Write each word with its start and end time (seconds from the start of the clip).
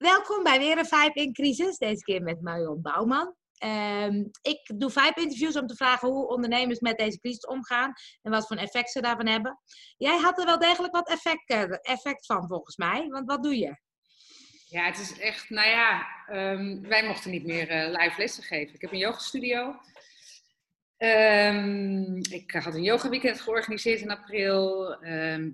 Welkom 0.00 0.42
bij 0.42 0.58
weer 0.58 0.78
een 0.78 0.86
Vibe 0.86 1.20
in 1.20 1.32
crisis. 1.32 1.78
Deze 1.78 2.02
keer 2.02 2.22
met 2.22 2.42
Marion 2.42 2.82
Bouwman. 2.82 3.34
Ehm, 3.58 4.24
ik 4.42 4.80
doe 4.80 4.90
Vibe 4.90 5.20
interviews 5.20 5.56
om 5.56 5.66
te 5.66 5.74
vragen 5.74 6.08
hoe 6.08 6.28
ondernemers 6.28 6.80
met 6.80 6.98
deze 6.98 7.18
crisis 7.18 7.46
omgaan 7.46 7.92
en 8.22 8.30
wat 8.30 8.46
voor 8.46 8.56
effect 8.56 8.90
ze 8.90 9.00
daarvan 9.00 9.26
hebben. 9.26 9.60
Jij 9.96 10.18
had 10.18 10.38
er 10.38 10.44
wel 10.44 10.58
degelijk 10.58 10.92
wat 10.92 11.08
effect, 11.08 11.50
eh, 11.50 11.62
effect 11.82 12.26
van 12.26 12.46
volgens 12.48 12.76
mij, 12.76 13.06
want 13.08 13.26
wat 13.26 13.42
doe 13.42 13.58
je? 13.58 13.80
Ja, 14.66 14.84
het 14.84 14.98
is 14.98 15.18
echt, 15.18 15.50
nou 15.50 15.68
ja, 15.68 16.06
ehm, 16.26 16.80
wij 16.80 17.06
mochten 17.06 17.30
niet 17.30 17.46
meer 17.46 17.70
uh, 17.70 17.98
live 17.98 18.14
lessen 18.18 18.42
geven. 18.42 18.74
Ik 18.74 18.80
heb 18.80 18.92
een 18.92 18.98
yogastudio. 18.98 19.80
Um, 21.02 22.16
ik 22.16 22.50
had 22.50 22.74
een 22.74 22.82
yoga 22.82 23.08
weekend 23.08 23.40
georganiseerd 23.40 24.00
in 24.00 24.10
april, 24.10 24.96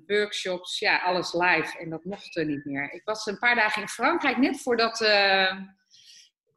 workshops, 0.06 0.78
ja, 0.78 0.98
alles 1.02 1.32
live 1.32 1.78
en 1.78 1.90
dat 1.90 2.04
mocht 2.04 2.36
er 2.36 2.44
niet 2.44 2.64
meer. 2.64 2.92
Ik 2.92 3.04
was 3.04 3.26
een 3.26 3.38
paar 3.38 3.54
dagen 3.54 3.82
in 3.82 3.88
Frankrijk, 3.88 4.36
net 4.36 4.62
voordat, 4.62 5.00
uh, 5.00 5.56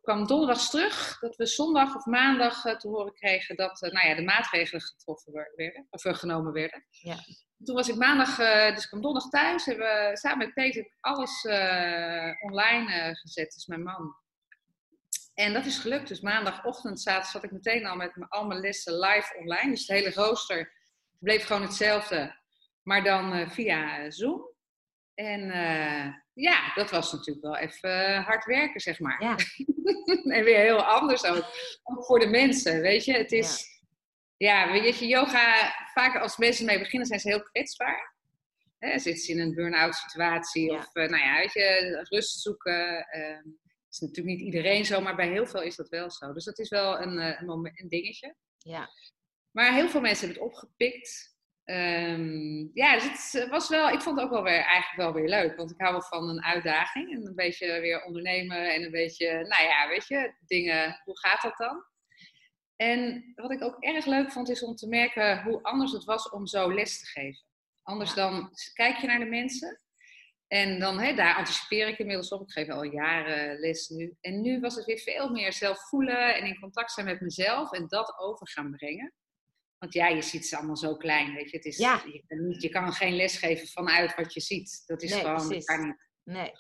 kwam 0.02 0.28
donderdag 0.28 0.70
terug, 0.70 1.20
dat 1.20 1.36
we 1.36 1.46
zondag 1.46 1.96
of 1.96 2.06
maandag 2.06 2.66
uh, 2.66 2.76
te 2.76 2.88
horen 2.88 3.14
kregen 3.14 3.56
dat 3.56 3.82
nou 3.82 4.08
ja, 4.08 4.16
de 4.16 4.24
maatregelen 4.24 4.82
getroffen 4.82 5.34
werden, 5.56 5.88
of 5.90 6.02
genomen 6.02 6.54
werden. 6.54 6.86
Ja. 6.90 7.16
Toen 7.64 7.76
was 7.76 7.90
ik 7.90 7.96
maandag, 7.96 8.36
dus 8.74 8.84
ik 8.84 8.90
kwam 8.90 9.02
donderdag 9.02 9.30
thuis, 9.30 9.66
hebben 9.66 9.86
we 9.86 10.18
samen 10.18 10.38
met 10.38 10.54
Peter 10.54 10.96
alles 11.00 11.46
online 12.40 13.16
gezet, 13.16 13.54
dus 13.54 13.66
mijn 13.66 13.84
man. 13.84 14.16
En 15.40 15.54
dat 15.54 15.66
is 15.66 15.78
gelukt. 15.78 16.08
Dus 16.08 16.22
maandagochtend 16.22 17.02
zat, 17.02 17.28
zat 17.28 17.44
ik 17.44 17.52
meteen 17.52 17.86
al 17.86 17.96
met 17.96 18.14
al 18.28 18.48
mijn 18.48 18.60
lessen 18.60 19.00
live 19.00 19.36
online. 19.38 19.70
Dus 19.70 19.80
het 19.80 19.98
hele 19.98 20.14
rooster 20.14 20.74
bleef 21.20 21.46
gewoon 21.46 21.62
hetzelfde, 21.62 22.36
maar 22.84 23.04
dan 23.04 23.38
uh, 23.38 23.50
via 23.50 24.10
Zoom. 24.12 24.54
En 25.14 25.42
uh, 25.42 26.14
ja, 26.34 26.74
dat 26.74 26.90
was 26.90 27.12
natuurlijk 27.12 27.46
wel 27.46 27.58
even 27.58 28.22
hard 28.22 28.46
werken, 28.46 28.80
zeg 28.80 29.00
maar. 29.00 29.24
Ja. 29.24 29.36
en 30.36 30.44
weer 30.44 30.60
heel 30.60 30.84
anders 30.84 31.26
ook. 31.26 31.46
Ook 31.84 32.06
voor 32.06 32.20
de 32.20 32.28
mensen, 32.28 32.82
weet 32.82 33.06
je. 33.06 33.14
Het 33.14 33.32
is, 33.32 33.66
ja, 34.38 34.66
ja 34.66 34.72
weet 34.72 35.00
je, 35.00 35.08
yoga, 35.08 35.74
vaak 35.94 36.16
als 36.16 36.38
mensen 36.38 36.66
mee 36.66 36.80
beginnen 36.80 37.08
zijn 37.08 37.20
ze 37.20 37.30
heel 37.30 37.44
kwetsbaar. 37.44 38.16
Hè, 38.78 39.00
zitten 39.00 39.24
ze 39.24 39.32
in 39.32 39.40
een 39.40 39.56
burn-out 39.56 39.96
situatie 39.96 40.72
of, 40.72 40.94
nou 40.94 41.18
ja, 41.18 41.38
weet 41.38 41.54
je, 41.54 42.00
rust 42.10 42.42
zoeken. 42.42 43.08
Ehm, 43.08 43.48
is 44.02 44.08
natuurlijk 44.08 44.38
niet 44.38 44.46
iedereen 44.46 44.86
zo, 44.86 45.02
maar 45.02 45.16
bij 45.16 45.30
heel 45.30 45.46
veel 45.46 45.62
is 45.62 45.76
dat 45.76 45.90
wel 45.90 46.12
zo. 46.12 46.34
Dus 46.34 46.44
dat 46.44 46.60
is 46.60 46.70
wel 46.70 47.02
een, 47.02 47.20
eh, 47.20 47.42
een, 47.42 47.90
dingetje. 47.90 48.36
Ja. 48.58 48.90
Maar 49.52 49.74
heel 49.74 49.90
veel 49.90 50.02
mensen 50.02 50.26
hebben 50.28 50.44
het 50.44 50.54
opgepikt. 50.54 51.38
Um, 51.66 52.72
ja, 52.74 52.94
dus 52.94 53.04
het 53.04 53.44
eh, 53.44 53.50
was 53.50 53.70
wel, 53.70 53.90
ik 53.90 54.02
vond 54.02 54.16
het 54.16 54.26
ook 54.26 54.34
wel 54.34 54.44
weer, 54.44 54.62
eigenlijk 54.64 54.96
wel 54.96 55.14
weer 55.14 55.30
leuk. 55.30 55.58
Want 55.58 55.72
ik 55.72 55.80
hou 55.80 55.92
wel 55.92 56.02
van 56.02 56.30
een 56.30 56.44
uitdaging 56.44 57.12
en 57.14 57.26
een 57.26 57.36
beetje 57.36 57.80
weer 57.80 58.04
ondernemen 58.04 58.74
en 58.74 58.84
een 58.84 58.92
beetje, 58.92 59.32
nou 59.32 59.64
ja, 59.64 59.88
weet 59.88 60.08
je, 60.08 60.34
dingen, 60.46 61.02
hoe 61.04 61.20
gaat 61.20 61.42
dat 61.42 61.58
dan? 61.58 61.84
En 62.76 63.32
wat 63.36 63.52
ik 63.52 63.64
ook 63.64 63.84
erg 63.84 64.06
leuk 64.06 64.32
vond, 64.32 64.50
is 64.50 64.64
om 64.64 64.76
te 64.76 64.88
merken 64.88 65.44
hoe 65.44 65.64
anders 65.64 65.92
het 65.92 66.04
was 66.04 66.30
om 66.30 66.48
zo 66.48 66.74
les 66.74 67.00
te 67.00 67.06
geven. 67.06 67.46
Anders 67.84 68.14
dan 68.14 68.50
kijk 68.74 68.98
je 68.98 69.08
naar 69.08 69.20
de 69.20 69.26
mensen 69.26 69.82
en 70.50 70.80
dan, 70.80 71.00
hè, 71.00 71.14
daar 71.14 71.36
anticipeer 71.36 71.88
ik 71.88 71.98
inmiddels 71.98 72.30
op. 72.30 72.42
Ik 72.42 72.52
geef 72.52 72.70
al 72.70 72.84
jaren 72.84 73.60
les 73.60 73.90
nu. 73.90 74.18
En 74.22 74.42
nu 74.42 74.60
was 74.60 74.76
het 74.76 74.86
weer 74.86 75.00
veel 75.00 75.30
meer 75.30 75.54
zelf 75.54 75.88
voelen 75.90 76.36
en 76.36 76.46
in 76.46 76.60
contact 76.60 76.92
zijn 76.92 77.06
met 77.06 77.22
mezelf 77.22 77.72
en 77.72 77.88
dat 77.88 78.18
over 78.18 78.50
gaan 78.50 78.72
brengen. 78.72 79.14
Want 79.78 79.94
ja, 79.94 80.08
je 80.08 80.22
ziet 80.22 80.48
ze 80.48 80.58
allemaal 80.58 80.78
zo 80.78 80.96
klein, 80.96 81.34
weet 81.34 81.50
je. 81.50 81.58
Het 81.58 81.66
is, 81.66 81.78
ja. 81.78 82.02
je, 82.06 82.56
je 82.60 82.70
kan 82.70 82.94
geen 82.94 83.16
les 83.16 83.38
geven 83.38 83.68
vanuit 83.68 84.16
wat 84.16 84.34
je 84.34 84.40
ziet. 84.40 84.84
Dat 84.86 85.02
is 85.02 85.14
gewoon, 85.14 85.50
dat 85.50 85.64
kan 85.64 85.86
niet. 85.86 86.10
Nee. 86.24 86.52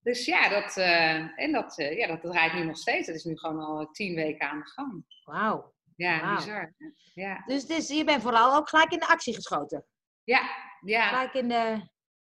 Dus 0.00 0.24
ja, 0.24 0.48
dat, 0.48 0.76
uh, 0.76 1.40
en 1.40 1.52
dat, 1.52 1.78
uh, 1.78 1.96
ja, 1.98 2.06
dat 2.06 2.20
draait 2.20 2.52
nu 2.52 2.64
nog 2.64 2.76
steeds. 2.76 3.06
Dat 3.06 3.16
is 3.16 3.24
nu 3.24 3.38
gewoon 3.38 3.60
al 3.60 3.90
tien 3.90 4.14
weken 4.14 4.50
aan 4.50 4.58
de 4.58 4.66
gang. 4.66 5.04
Wauw. 5.24 5.74
Ja, 5.96 6.20
wow. 6.20 6.36
bizar. 6.36 6.74
Ja. 7.14 7.42
Dus, 7.46 7.66
dus 7.66 7.88
je 7.88 8.04
bent 8.04 8.22
vooral 8.22 8.56
ook 8.56 8.68
gelijk 8.68 8.92
in 8.92 8.98
de 8.98 9.06
actie 9.06 9.34
geschoten? 9.34 9.86
Ja, 10.24 10.50
ja. 10.80 11.08
Gelijk 11.08 11.34
in 11.34 11.48
de... 11.48 11.88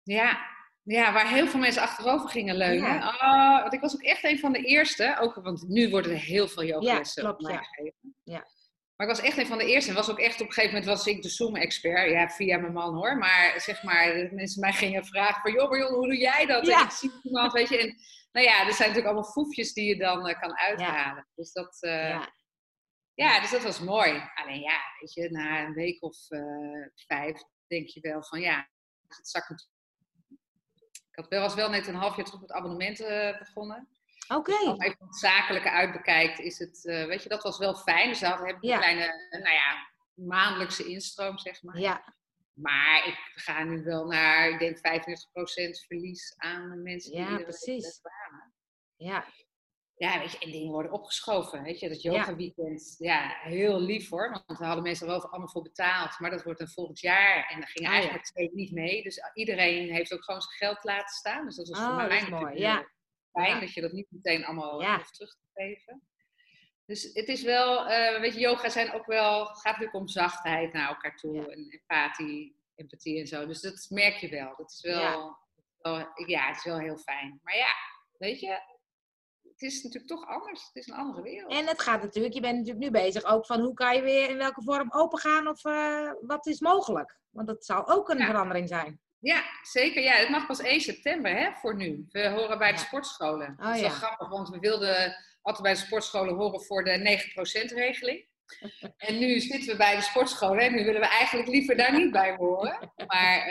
Ja, 0.03 0.52
ja, 0.83 1.13
waar 1.13 1.29
heel 1.29 1.47
veel 1.47 1.61
mensen 1.61 1.83
achterover 1.83 2.29
gingen 2.29 2.57
leunen. 2.57 2.95
Ja. 2.95 3.09
Oh, 3.09 3.61
want 3.61 3.73
ik 3.73 3.81
was 3.81 3.95
ook 3.95 4.03
echt 4.03 4.25
een 4.25 4.39
van 4.39 4.53
de 4.53 4.63
eerste. 4.63 5.17
Ook, 5.21 5.35
want 5.35 5.69
nu 5.69 5.91
worden 5.91 6.13
er 6.13 6.19
heel 6.19 6.49
veel 6.49 6.65
yogalessen 6.65 7.23
ja, 7.23 7.33
klopt, 7.33 7.57
gegeven. 7.57 8.17
Ja. 8.23 8.47
Maar 8.97 9.11
ik 9.11 9.17
was 9.17 9.25
echt 9.25 9.39
een 9.39 9.47
van 9.47 9.59
de 9.59 9.67
eerste. 9.67 9.91
En 9.91 9.97
was 9.97 10.11
ook 10.11 10.19
echt 10.19 10.41
op 10.41 10.47
een 10.47 10.53
gegeven 10.53 10.75
moment 10.75 10.97
was 10.97 11.07
ik 11.07 11.23
de 11.23 11.29
Zoom-expert. 11.29 12.11
Ja, 12.11 12.29
via 12.29 12.59
mijn 12.59 12.73
man 12.73 12.95
hoor. 12.95 13.17
Maar 13.17 13.61
zeg 13.61 13.83
maar, 13.83 14.29
mensen 14.33 14.61
mij 14.61 14.73
gingen 14.73 15.05
vragen 15.05 15.43
van... 15.43 15.53
Joh, 15.53 15.89
hoe 15.91 16.07
doe 16.07 16.19
jij 16.19 16.47
dat? 16.47 16.67
Ja. 16.67 16.79
En 16.79 16.85
ik 16.85 16.91
zie 16.91 17.11
iemand, 17.23 17.53
weet 17.53 17.69
je. 17.69 17.79
En 17.79 17.97
nou 18.33 18.47
ja, 18.47 18.67
er 18.67 18.73
zijn 18.73 18.89
natuurlijk 18.89 19.15
allemaal 19.15 19.33
foefjes 19.33 19.73
die 19.73 19.85
je 19.85 19.97
dan 19.97 20.29
uh, 20.29 20.41
kan 20.41 20.59
uithalen. 20.59 21.29
Dus 21.35 21.53
dat... 21.53 21.79
Uh, 21.81 22.09
ja. 22.09 22.33
ja. 23.15 23.41
dus 23.41 23.51
dat 23.51 23.63
was 23.63 23.81
mooi. 23.81 24.31
Alleen 24.35 24.61
ja, 24.61 24.81
weet 25.01 25.13
je, 25.13 25.31
na 25.31 25.65
een 25.65 25.75
week 25.75 26.03
of 26.03 26.31
uh, 26.31 26.87
vijf 27.07 27.43
denk 27.67 27.89
je 27.89 28.01
wel 28.01 28.25
van... 28.25 28.41
Ja, 28.41 28.69
het 29.09 29.29
zakt 29.29 29.69
ik 31.13 31.19
had 31.19 31.29
wel, 31.29 31.41
was 31.41 31.55
wel 31.55 31.71
net 31.71 31.87
een 31.87 31.95
half 31.95 32.17
jaar 32.17 32.25
terug 32.25 32.41
met 32.41 32.53
abonnementen 32.53 33.39
begonnen. 33.39 33.89
Oké. 34.29 34.53
Okay. 34.53 34.67
Als 34.67 34.85
je 34.85 34.97
het 34.99 35.17
zakelijke 35.17 35.71
uitbekijkt, 35.71 36.39
is 36.39 36.59
het, 36.59 36.85
uh, 36.85 37.07
weet 37.07 37.23
je, 37.23 37.29
dat 37.29 37.43
was 37.43 37.59
wel 37.59 37.75
fijn. 37.75 38.09
Dus 38.09 38.21
daar 38.21 38.39
heb 38.39 38.57
ik 38.57 38.71
een 38.71 38.79
kleine, 38.79 39.29
nou 39.31 39.55
ja, 39.55 39.89
maandelijkse 40.15 40.85
instroom, 40.85 41.39
zeg 41.39 41.63
maar. 41.63 41.79
Ja. 41.79 42.15
Maar 42.53 43.07
ik 43.07 43.19
ga 43.35 43.65
nu 43.65 43.83
wel 43.83 44.07
naar, 44.07 44.49
ik 44.49 44.59
denk 44.59 44.77
35% 44.77 44.81
verlies 45.87 46.35
aan 46.37 46.83
mensen 46.83 47.13
ja, 47.13 47.29
die 47.29 47.37
er 47.37 47.43
precies. 47.43 48.01
kwamen. 48.01 48.53
Ja, 48.97 49.25
ja, 50.03 50.19
weet 50.19 50.33
je, 50.33 50.39
en 50.39 50.51
dingen 50.51 50.73
worden 50.73 50.93
opgeschoven. 50.93 51.63
Weet 51.63 51.81
je, 51.81 51.89
dat 51.89 52.03
yoga 52.03 52.37
weekend, 52.37 52.95
ja. 52.99 53.37
heel 53.41 53.81
lief 53.81 54.09
hoor. 54.09 54.31
Want 54.31 54.59
daar 54.59 54.67
hadden 54.67 54.83
mensen 54.83 55.07
wel 55.07 55.29
allemaal 55.29 55.49
voor 55.49 55.63
betaald. 55.63 56.19
Maar 56.19 56.31
dat 56.31 56.43
wordt 56.43 56.59
dan 56.59 56.69
volgend 56.69 57.01
jaar. 57.01 57.49
En 57.51 57.61
daar 57.61 57.69
gingen 57.69 57.91
oh, 57.91 57.97
eigenlijk 57.97 58.25
twee 58.25 58.51
niet 58.53 58.73
mee. 58.73 59.03
Dus 59.03 59.21
iedereen 59.35 59.93
heeft 59.93 60.13
ook 60.13 60.25
gewoon 60.25 60.41
zijn 60.41 60.55
geld 60.57 60.85
laten 60.85 61.15
staan. 61.15 61.45
Dus 61.45 61.57
dat 61.57 61.69
was 61.69 61.79
oh, 61.79 61.99
voor 61.99 62.09
mij 62.09 62.29
mooi. 62.29 62.59
Ja. 62.59 62.89
fijn 63.33 63.61
dat 63.61 63.73
je 63.73 63.81
dat 63.81 63.93
niet 63.93 64.07
meteen 64.11 64.45
allemaal 64.45 64.83
ja. 64.83 64.97
hoeft 64.97 65.15
terug 65.15 65.31
te 65.31 65.47
geven. 65.55 66.03
Dus 66.87 67.03
het 67.13 67.29
is 67.29 67.43
wel, 67.43 67.91
uh, 67.91 68.21
weet 68.21 68.35
je, 68.35 68.41
yoga 68.41 68.69
zijn 68.69 68.93
ook 68.93 69.07
wel, 69.07 69.45
gaat 69.45 69.65
natuurlijk 69.65 69.95
om 69.95 70.09
zachtheid 70.09 70.73
naar 70.73 70.89
elkaar 70.89 71.17
toe. 71.17 71.53
En 71.53 71.71
empathie, 71.71 72.57
empathie 72.75 73.21
en 73.21 73.27
zo. 73.27 73.47
Dus 73.47 73.61
dat 73.61 73.87
merk 73.89 74.15
je 74.15 74.29
wel. 74.29 74.57
Dat 74.57 74.71
is 74.71 74.83
wel, 74.83 75.37
wel, 75.79 75.97
ja, 76.27 76.47
het 76.47 76.57
is 76.57 76.65
wel 76.65 76.79
heel 76.79 76.99
fijn. 76.99 77.41
Maar 77.43 77.57
ja, 77.57 77.75
weet 78.19 78.41
je, 78.41 78.72
is 79.63 79.83
natuurlijk 79.83 80.13
toch 80.13 80.27
anders. 80.27 80.67
Het 80.67 80.77
is 80.77 80.87
een 80.87 80.99
andere 80.99 81.23
wereld. 81.23 81.53
En 81.53 81.67
het 81.67 81.81
gaat 81.81 82.03
natuurlijk, 82.03 82.35
je 82.35 82.41
bent 82.41 82.57
natuurlijk 82.57 82.85
nu 82.85 82.91
bezig 82.91 83.25
ook 83.25 83.47
van 83.47 83.61
hoe 83.61 83.75
kan 83.75 83.95
je 83.95 84.03
weer 84.03 84.31
in 84.31 84.37
welke 84.37 84.63
vorm 84.63 84.93
open 84.93 85.19
gaan 85.19 85.49
of 85.49 85.65
uh, 85.65 86.13
wat 86.21 86.47
is 86.47 86.61
mogelijk. 86.61 87.19
Want 87.31 87.47
dat 87.47 87.65
zou 87.65 87.87
ook 87.87 88.09
een 88.09 88.27
verandering 88.27 88.69
zijn. 88.69 89.01
Ja, 89.19 89.43
zeker. 89.63 90.03
Ja, 90.03 90.13
het 90.13 90.29
mag 90.29 90.47
pas 90.47 90.61
1 90.61 90.81
september 90.81 91.37
hè, 91.37 91.53
voor 91.53 91.77
nu. 91.77 92.07
We 92.11 92.29
horen 92.29 92.59
bij 92.59 92.73
de 92.73 92.79
sportscholen. 92.79 93.57
Oh, 93.59 93.67
dat 93.67 93.75
is 93.75 93.81
wel 93.81 93.91
grappig, 93.91 94.29
want 94.29 94.49
we 94.49 94.59
wilden 94.59 95.17
altijd 95.43 95.63
bij 95.63 95.73
de 95.73 95.79
sportscholen 95.79 96.35
horen 96.35 96.63
voor 96.63 96.85
de 96.85 97.21
9% 97.71 97.75
regeling. 97.75 98.31
En 98.97 99.19
nu 99.19 99.41
zitten 99.41 99.71
we 99.71 99.77
bij 99.77 99.97
de 99.97 100.03
sportscholen 100.03 100.65
en 100.65 100.75
nu 100.75 100.85
willen 100.85 101.01
we 101.01 101.07
eigenlijk 101.07 101.49
liever 101.49 101.77
daar 101.77 101.93
niet 101.97 102.13
bij 102.13 102.35
horen. 102.35 102.93
Maar 103.07 103.49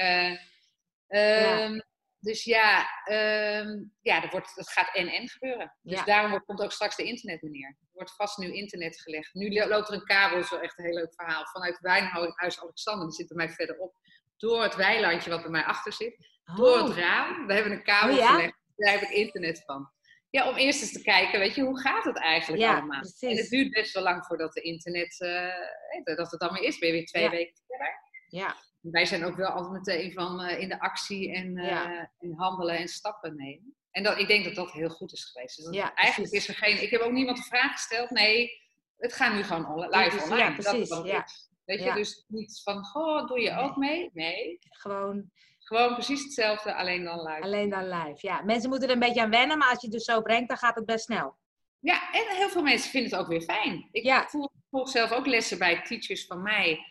uh, 1.07 1.63
um, 1.63 1.81
dus 2.21 2.43
ja, 2.43 2.87
um, 3.11 3.93
ja 4.01 4.23
er 4.23 4.29
wordt, 4.29 4.51
het 4.55 4.71
gaat 4.71 4.95
en-en 4.95 5.29
gebeuren. 5.29 5.77
Dus 5.81 6.03
daarom 6.05 6.45
komt 6.45 6.61
ook 6.61 6.71
straks 6.71 6.95
de 6.95 7.03
internetmeneer. 7.03 7.67
Er 7.67 7.87
wordt 7.91 8.15
vast 8.15 8.37
nu 8.37 8.53
internet 8.53 9.01
gelegd. 9.01 9.33
Nu 9.33 9.67
loopt 9.67 9.87
er 9.87 9.93
een 9.93 10.05
kabel, 10.05 10.35
dat 10.35 10.43
is 10.45 10.51
wel 10.51 10.61
echt 10.61 10.77
een 10.77 10.85
heel 10.85 10.93
leuk 10.93 11.13
verhaal, 11.15 11.45
vanuit 11.45 11.79
Wijnhuis 11.79 12.61
Alexander, 12.61 13.07
die 13.07 13.15
zit 13.15 13.27
bij 13.27 13.45
mij 13.45 13.55
verderop, 13.55 13.95
door 14.37 14.63
het 14.63 14.75
weilandje 14.75 15.29
wat 15.29 15.41
bij 15.41 15.51
mij 15.51 15.63
achter 15.63 15.93
zit, 15.93 16.27
door 16.55 16.77
het 16.77 16.89
oh. 16.89 16.97
raam. 16.97 17.47
We 17.47 17.53
hebben 17.53 17.71
een 17.71 17.83
kabel 17.83 18.17
oh, 18.17 18.31
gelegd, 18.31 18.57
daar 18.75 18.91
heb 18.91 19.01
ik 19.01 19.09
internet 19.09 19.63
van. 19.65 19.91
Ja, 20.29 20.49
om 20.49 20.55
eerst 20.55 20.81
eens 20.81 20.93
te 20.93 21.01
kijken, 21.01 21.39
weet 21.39 21.55
je, 21.55 21.61
hoe 21.61 21.79
gaat 21.79 22.03
het 22.03 22.17
eigenlijk 22.17 22.63
allemaal? 22.63 22.99
Precies. 22.99 23.29
En 23.29 23.37
het 23.37 23.49
duurt 23.49 23.71
best 23.71 23.93
wel 23.93 24.03
lang 24.03 24.25
voordat 24.25 24.53
de 24.53 24.61
internet, 24.61 25.19
uh, 25.19 26.15
dat 26.15 26.31
het 26.31 26.39
dan 26.39 26.53
weer 26.53 26.63
is. 26.63 26.77
Ben 26.77 26.89
je 26.89 26.95
weer 26.95 27.05
twee 27.05 27.29
weken 27.29 27.61
verder. 27.67 27.93
Ja 28.27 28.55
wij 28.81 29.05
zijn 29.05 29.25
ook 29.25 29.35
wel 29.35 29.49
altijd 29.49 29.71
meteen 29.71 30.11
van 30.13 30.41
uh, 30.41 30.59
in 30.59 30.69
de 30.69 30.79
actie 30.79 31.33
en, 31.33 31.57
uh, 31.57 31.99
en, 32.19 32.33
handelen 32.35 32.77
en 32.77 32.87
stappen 32.87 33.35
nemen. 33.35 33.75
En 33.91 34.03
dat, 34.03 34.17
ik 34.17 34.27
denk 34.27 34.43
dat 34.43 34.55
dat 34.55 34.71
heel 34.71 34.89
goed 34.89 35.13
is 35.13 35.25
geweest. 35.25 35.57
Dus 35.57 35.75
ja, 35.75 35.93
eigenlijk 35.93 36.33
is 36.33 36.47
er 36.47 36.55
geen. 36.55 36.81
Ik 36.81 36.89
heb 36.89 37.01
ook 37.01 37.11
niemand 37.11 37.37
de 37.37 37.43
vraag 37.43 37.71
gesteld. 37.71 38.09
Nee, 38.09 38.51
het 38.97 39.13
gaat 39.13 39.33
nu 39.33 39.43
gewoon 39.43 39.89
live 39.89 40.23
online. 40.23 40.41
Ja, 40.41 40.53
precies. 40.53 40.89
Dat 40.89 41.05
ja. 41.05 41.25
Weet 41.65 41.83
je, 41.83 41.93
dus 41.93 42.25
niet 42.27 42.61
van, 42.63 42.85
goh, 42.85 43.27
doe 43.27 43.39
je 43.39 43.57
ook 43.57 43.75
mee? 43.75 44.09
Nee. 44.13 44.59
Gewoon. 44.61 45.31
Gewoon 45.59 45.93
precies 45.93 46.23
hetzelfde, 46.23 46.75
alleen 46.75 47.03
dan 47.03 47.21
live. 47.21 47.41
Alleen 47.41 47.69
dan 47.69 47.87
live, 47.87 48.27
ja. 48.27 48.41
Mensen 48.41 48.69
moeten 48.69 48.87
er 48.87 48.93
een 48.93 48.99
beetje 48.99 49.21
aan 49.21 49.29
wennen, 49.29 49.57
maar 49.57 49.69
als 49.69 49.81
je 49.81 49.87
het 49.87 49.95
dus 49.95 50.05
zo 50.05 50.21
brengt, 50.21 50.47
dan 50.47 50.57
gaat 50.57 50.75
het 50.75 50.85
best 50.85 51.05
snel. 51.05 51.37
Ja, 51.79 52.11
en 52.11 52.35
heel 52.35 52.49
veel 52.49 52.61
mensen 52.61 52.89
vinden 52.89 53.11
het 53.11 53.19
ook 53.19 53.27
weer 53.27 53.41
fijn. 53.41 53.89
Ik 53.91 54.25
voel, 54.27 54.51
volg 54.69 54.89
zelf 54.89 55.11
ook 55.11 55.25
lessen 55.25 55.57
bij 55.57 55.81
teachers 55.81 56.25
van 56.25 56.41
mij 56.41 56.90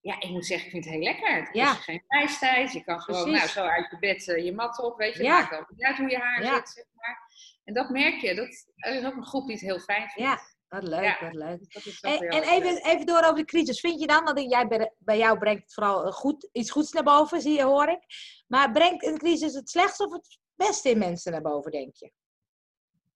ja, 0.00 0.20
ik 0.20 0.28
moet 0.30 0.46
zeggen, 0.46 0.66
ik 0.66 0.72
vind 0.72 0.84
het 0.84 0.94
heel 0.94 1.02
lekker. 1.02 1.34
Het 1.36 1.48
ja. 1.52 1.72
is 1.72 1.78
geen 1.78 2.04
reistijd. 2.08 2.72
Je 2.72 2.84
kan 2.84 3.00
gewoon 3.00 3.30
nou, 3.30 3.48
zo 3.48 3.64
uit 3.64 3.90
je 3.90 3.98
bed 3.98 4.26
uh, 4.26 4.44
je 4.44 4.52
mat 4.52 4.78
op, 4.78 4.98
weet 4.98 5.14
je. 5.14 5.22
Ja. 5.22 5.38
Maakt 5.40 5.58
ook 5.58 5.70
niet 5.70 5.84
uit 5.84 5.96
hoe 5.96 6.10
je 6.10 6.18
haar 6.18 6.44
zit, 6.44 6.68
zeg 6.68 6.84
maar. 6.92 7.18
En 7.64 7.74
dat 7.74 7.90
merk 7.90 8.14
je, 8.20 8.34
dat 8.34 8.94
is 8.94 9.04
ook 9.04 9.16
een 9.16 9.26
groep 9.26 9.44
die 9.46 9.54
het 9.54 9.64
heel 9.64 9.78
fijn 9.80 10.08
vindt. 10.10 10.30
Ja, 10.30 10.40
wat 10.68 10.82
leuk, 10.82 11.02
Ja. 11.04 11.18
wat 11.20 11.34
leuk. 11.34 11.72
Dat 11.72 11.98
En, 12.00 12.18
en 12.28 12.42
even, 12.42 12.84
even 12.84 13.06
door 13.06 13.22
over 13.22 13.34
de 13.34 13.44
crisis. 13.44 13.80
Vind 13.80 14.00
je 14.00 14.06
dan, 14.06 14.24
want 14.24 14.50
jij, 14.50 14.68
bij- 14.68 14.94
bij 14.98 15.18
jou 15.18 15.38
brengt 15.38 15.62
het 15.62 15.74
vooral 15.74 16.04
eh, 16.06 16.12
goed, 16.12 16.48
iets 16.52 16.70
goeds 16.70 16.92
naar 16.92 17.02
boven, 17.02 17.40
zie 17.40 17.56
je, 17.56 17.62
hoor 17.62 17.88
ik. 17.88 18.00
Maar 18.46 18.70
brengt 18.70 19.04
een 19.06 19.18
crisis 19.18 19.54
het 19.54 19.70
slechtste 19.70 20.04
of 20.06 20.12
het 20.12 20.38
beste 20.54 20.90
in 20.90 20.98
mensen 20.98 21.32
naar 21.32 21.42
boven, 21.42 21.70
denk 21.70 21.96
je? 21.96 22.12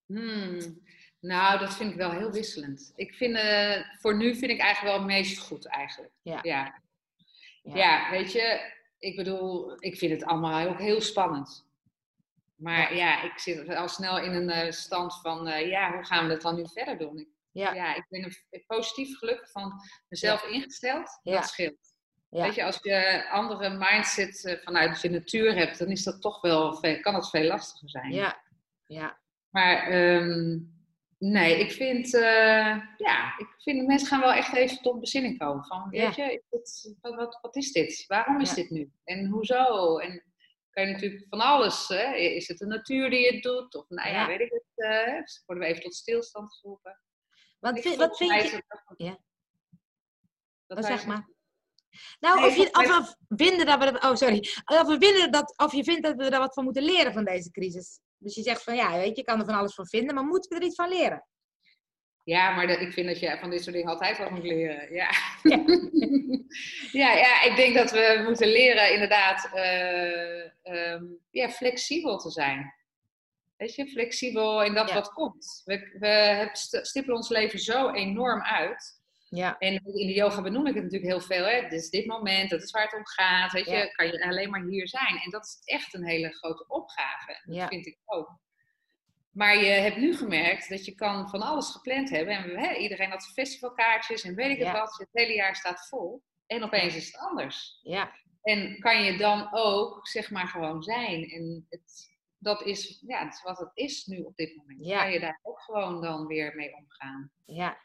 Hmm. 0.06 0.82
Nou, 1.20 1.58
dat 1.58 1.74
vind 1.74 1.90
ik 1.90 1.96
wel 1.96 2.10
heel 2.10 2.32
wisselend. 2.32 2.92
Ik 2.96 3.14
vind, 3.14 3.36
eh, 3.36 3.80
voor 4.00 4.16
nu 4.16 4.36
vind 4.36 4.50
ik 4.50 4.58
eigenlijk 4.60 4.96
wel 4.96 5.06
het 5.06 5.16
meest 5.16 5.38
goed 5.38 5.66
eigenlijk. 5.66 6.12
Ja. 6.22 6.38
Ja. 6.42 6.82
Ja. 7.62 7.76
Ja. 7.76 8.10
weet 8.10 8.32
je, 8.32 8.72
ik 8.98 9.16
bedoel, 9.16 9.76
ik 9.78 9.96
vind 9.96 10.12
het 10.12 10.24
allemaal 10.24 10.68
ook 10.68 10.78
heel 10.78 11.00
spannend. 11.00 11.66
Maar 12.54 12.94
ja, 12.94 13.22
ik 13.22 13.38
zit 13.38 13.74
al 13.74 13.88
snel 13.88 14.18
in 14.18 14.32
een 14.32 14.50
eh, 14.50 14.70
stand 14.70 15.20
van, 15.20 15.48
eh, 15.48 15.68
ja, 15.68 15.92
hoe 15.94 16.04
gaan 16.04 16.26
we 16.26 16.32
dat 16.32 16.42
dan 16.42 16.54
nu 16.54 16.68
verder 16.68 16.98
doen? 16.98 17.18
Ik, 17.18 17.28
Ja, 17.52 17.72
ja. 17.72 17.94
ik 17.94 18.04
ben 18.08 18.22
er 18.22 18.62
positief 18.66 19.18
gelukkig 19.18 19.50
van 19.50 19.72
mezelf 20.08 20.44
ingesteld. 20.44 21.20
Ja. 21.22 21.34
Dat 21.34 21.48
scheelt. 21.48 21.92
Weet 22.28 22.54
je, 22.54 22.64
als 22.64 22.78
je 22.82 23.28
andere 23.30 23.70
mindset 23.70 24.60
vanuit 24.64 25.00
je 25.00 25.10
natuur 25.10 25.54
hebt, 25.54 25.78
dan 25.78 25.88
is 25.88 26.02
dat 26.02 26.20
toch 26.20 26.40
wel 26.40 26.74
veel, 26.74 27.00
kan 27.00 27.14
het 27.14 27.28
veel 27.28 27.44
lastiger 27.44 27.90
zijn. 27.90 28.12
ja, 28.12 28.42
ja. 28.86 29.22
Maar 29.54 29.86
ehm, 29.86 30.58
nee, 31.18 31.58
ik 31.58 31.72
vind, 31.72 32.14
eh, 32.14 32.76
ja, 32.96 33.38
ik 33.38 33.54
vind 33.58 33.86
mensen 33.86 34.08
gaan 34.08 34.20
wel 34.20 34.32
echt 34.32 34.54
even 34.54 34.82
tot 34.82 35.00
bezinning 35.00 35.38
komen. 35.38 35.64
Van, 35.64 35.88
weet 35.90 36.14
je, 36.14 36.42
dit- 36.50 36.94
wat, 37.00 37.14
wat, 37.14 37.38
wat 37.42 37.56
is 37.56 37.72
dit? 37.72 38.04
Waarom 38.06 38.40
is 38.40 38.48
Ja. 38.48 38.54
dit 38.54 38.70
nu? 38.70 38.90
En 39.04 39.26
hoezo? 39.26 39.98
En 39.98 40.22
kan 40.70 40.86
je 40.86 40.92
natuurlijk 40.92 41.26
van 41.28 41.40
alles, 41.40 41.88
hè? 41.88 42.14
is 42.14 42.48
het 42.48 42.58
de 42.58 42.66
natuur 42.66 43.10
die 43.10 43.26
het 43.32 43.42
doet? 43.42 43.74
Of 43.74 43.88
nou 43.88 44.08
ja, 44.08 44.14
Ja. 44.20 44.26
weet 44.26 44.40
ik 44.40 44.50
het, 44.52 44.86
eh, 44.86 45.22
worden 45.46 45.64
we 45.64 45.70
even 45.70 45.82
tot 45.82 45.94
stilstand 45.94 46.54
geroepen. 46.54 47.00
Wat, 47.60 47.80
vind, 47.80 47.96
wat 47.96 48.16
vind 48.16 48.32
je... 48.50 48.62
ook- 48.68 48.94
Ja. 48.96 49.18
Dat 50.66 50.78
wij- 50.78 50.96
zeg 50.96 51.06
maar. 51.06 51.28
Nou, 52.20 52.40
Nee, 52.40 52.48
of, 52.48 52.56
je, 52.56 52.68
of 52.72 53.14
we 53.28 53.36
vinden 53.36 53.66
dat 53.66 53.78
we... 53.78 54.00
Oh, 54.08 54.14
sorry. 54.14 54.38
Of, 54.64 54.86
we 54.86 54.96
vinden 54.98 55.32
dat, 55.32 55.54
of 55.56 55.72
je 55.72 55.84
vindt 55.84 56.02
dat 56.02 56.16
we 56.16 56.24
er 56.24 56.38
wat 56.38 56.54
van 56.54 56.64
moeten 56.64 56.82
leren 56.82 57.12
van 57.12 57.24
deze 57.24 57.50
crisis. 57.50 58.00
Dus 58.18 58.34
je 58.34 58.42
zegt 58.42 58.62
van, 58.62 58.74
ja, 58.74 58.92
weet 58.92 59.08
je, 59.08 59.14
je 59.14 59.24
kan 59.24 59.38
er 59.38 59.44
van 59.46 59.54
alles 59.54 59.74
van 59.74 59.86
vinden, 59.86 60.14
maar 60.14 60.24
moeten 60.24 60.50
we 60.50 60.56
er 60.56 60.66
iets 60.66 60.74
van 60.74 60.88
leren? 60.88 61.24
Ja, 62.24 62.50
maar 62.50 62.66
dat, 62.66 62.80
ik 62.80 62.92
vind 62.92 63.06
dat 63.06 63.20
je 63.20 63.38
van 63.40 63.50
dit 63.50 63.62
soort 63.62 63.74
dingen 63.74 63.90
altijd 63.90 64.18
wat 64.18 64.30
moet 64.30 64.42
leren. 64.42 64.92
Ja. 64.94 65.10
Ja. 65.42 65.64
ja, 67.02 67.14
ja, 67.14 67.42
ik 67.42 67.56
denk 67.56 67.74
dat 67.74 67.90
we 67.90 68.22
moeten 68.24 68.48
leren 68.48 68.92
inderdaad 68.92 69.50
eh, 69.52 70.44
ehm, 70.62 71.04
ja, 71.30 71.50
flexibel 71.50 72.18
te 72.18 72.30
zijn. 72.30 72.74
Weet 73.56 73.74
je, 73.74 73.86
flexibel 73.86 74.62
in 74.62 74.74
dat 74.74 74.88
Ja. 74.88 74.94
wat 74.94 75.12
komt. 75.12 75.62
We, 75.64 75.96
we 75.98 76.48
stippelen 76.82 77.16
ons 77.16 77.28
leven 77.28 77.58
zo 77.58 77.90
enorm 77.90 78.42
uit. 78.42 79.02
Ja, 79.36 79.58
En 79.58 79.72
in 79.72 80.06
de 80.06 80.12
yoga 80.12 80.42
benoem 80.42 80.66
ik 80.66 80.74
het 80.74 80.82
natuurlijk 80.82 81.10
heel 81.10 81.20
veel. 81.20 81.44
Hè? 81.44 81.60
Dit 81.60 81.72
is 81.72 81.90
dit 81.90 82.06
moment, 82.06 82.50
dat 82.50 82.62
is 82.62 82.70
waar 82.70 82.82
het 82.84 82.94
om 82.94 83.06
gaat. 83.06 83.52
Weet 83.52 83.64
je, 83.64 83.70
Ja. 83.76 83.86
kan 83.86 84.06
je 84.06 84.24
alleen 84.26 84.50
maar 84.50 84.64
hier 84.64 84.88
zijn. 84.88 85.18
En 85.24 85.30
dat 85.30 85.44
is 85.44 85.60
echt 85.64 85.94
een 85.94 86.04
hele 86.06 86.30
grote 86.36 86.64
opgave. 86.68 87.40
Dat 87.44 87.54
Ja. 87.56 87.68
vind 87.68 87.86
ik 87.86 87.98
ook. 88.04 88.38
Maar 89.32 89.56
je 89.58 89.64
hebt 89.70 89.96
nu 89.96 90.16
gemerkt 90.16 90.68
dat 90.68 90.84
je 90.84 90.94
kan 90.94 91.28
van 91.28 91.42
alles 91.42 91.70
gepland 91.70 92.10
hebben. 92.10 92.34
En 92.36 92.58
hè, 92.58 92.74
iedereen 92.74 93.10
had 93.10 93.26
festivalkaartjes 93.32 94.22
en 94.22 94.34
weet 94.34 94.50
ik 94.50 94.58
het 94.58 94.66
Ja. 94.66 94.72
wat. 94.72 94.96
Het 94.98 95.08
hele 95.12 95.34
jaar 95.34 95.56
staat 95.56 95.88
vol. 95.88 96.22
En 96.46 96.62
opeens 96.62 96.94
is 96.94 97.06
het 97.06 97.16
anders. 97.16 97.78
ja, 97.82 98.12
En 98.42 98.78
kan 98.78 99.02
je 99.04 99.16
dan 99.16 99.48
ook, 99.52 100.08
zeg 100.08 100.30
maar, 100.30 100.46
gewoon 100.48 100.82
zijn. 100.82 101.24
En 101.30 101.66
het, 101.68 102.12
dat 102.38 102.62
is, 102.62 103.02
ja, 103.06 103.24
dat 103.24 103.32
is 103.34 103.42
wat 103.42 103.58
het 103.58 103.70
is 103.74 104.04
nu 104.06 104.20
op 104.22 104.36
dit 104.36 104.56
moment. 104.56 104.84
Ja. 104.84 105.02
Kan 105.02 105.12
je 105.12 105.20
daar 105.20 105.38
ook 105.42 105.60
gewoon 105.60 106.00
dan 106.02 106.26
weer 106.26 106.54
mee 106.54 106.74
omgaan. 106.76 107.30
ja. 107.44 107.82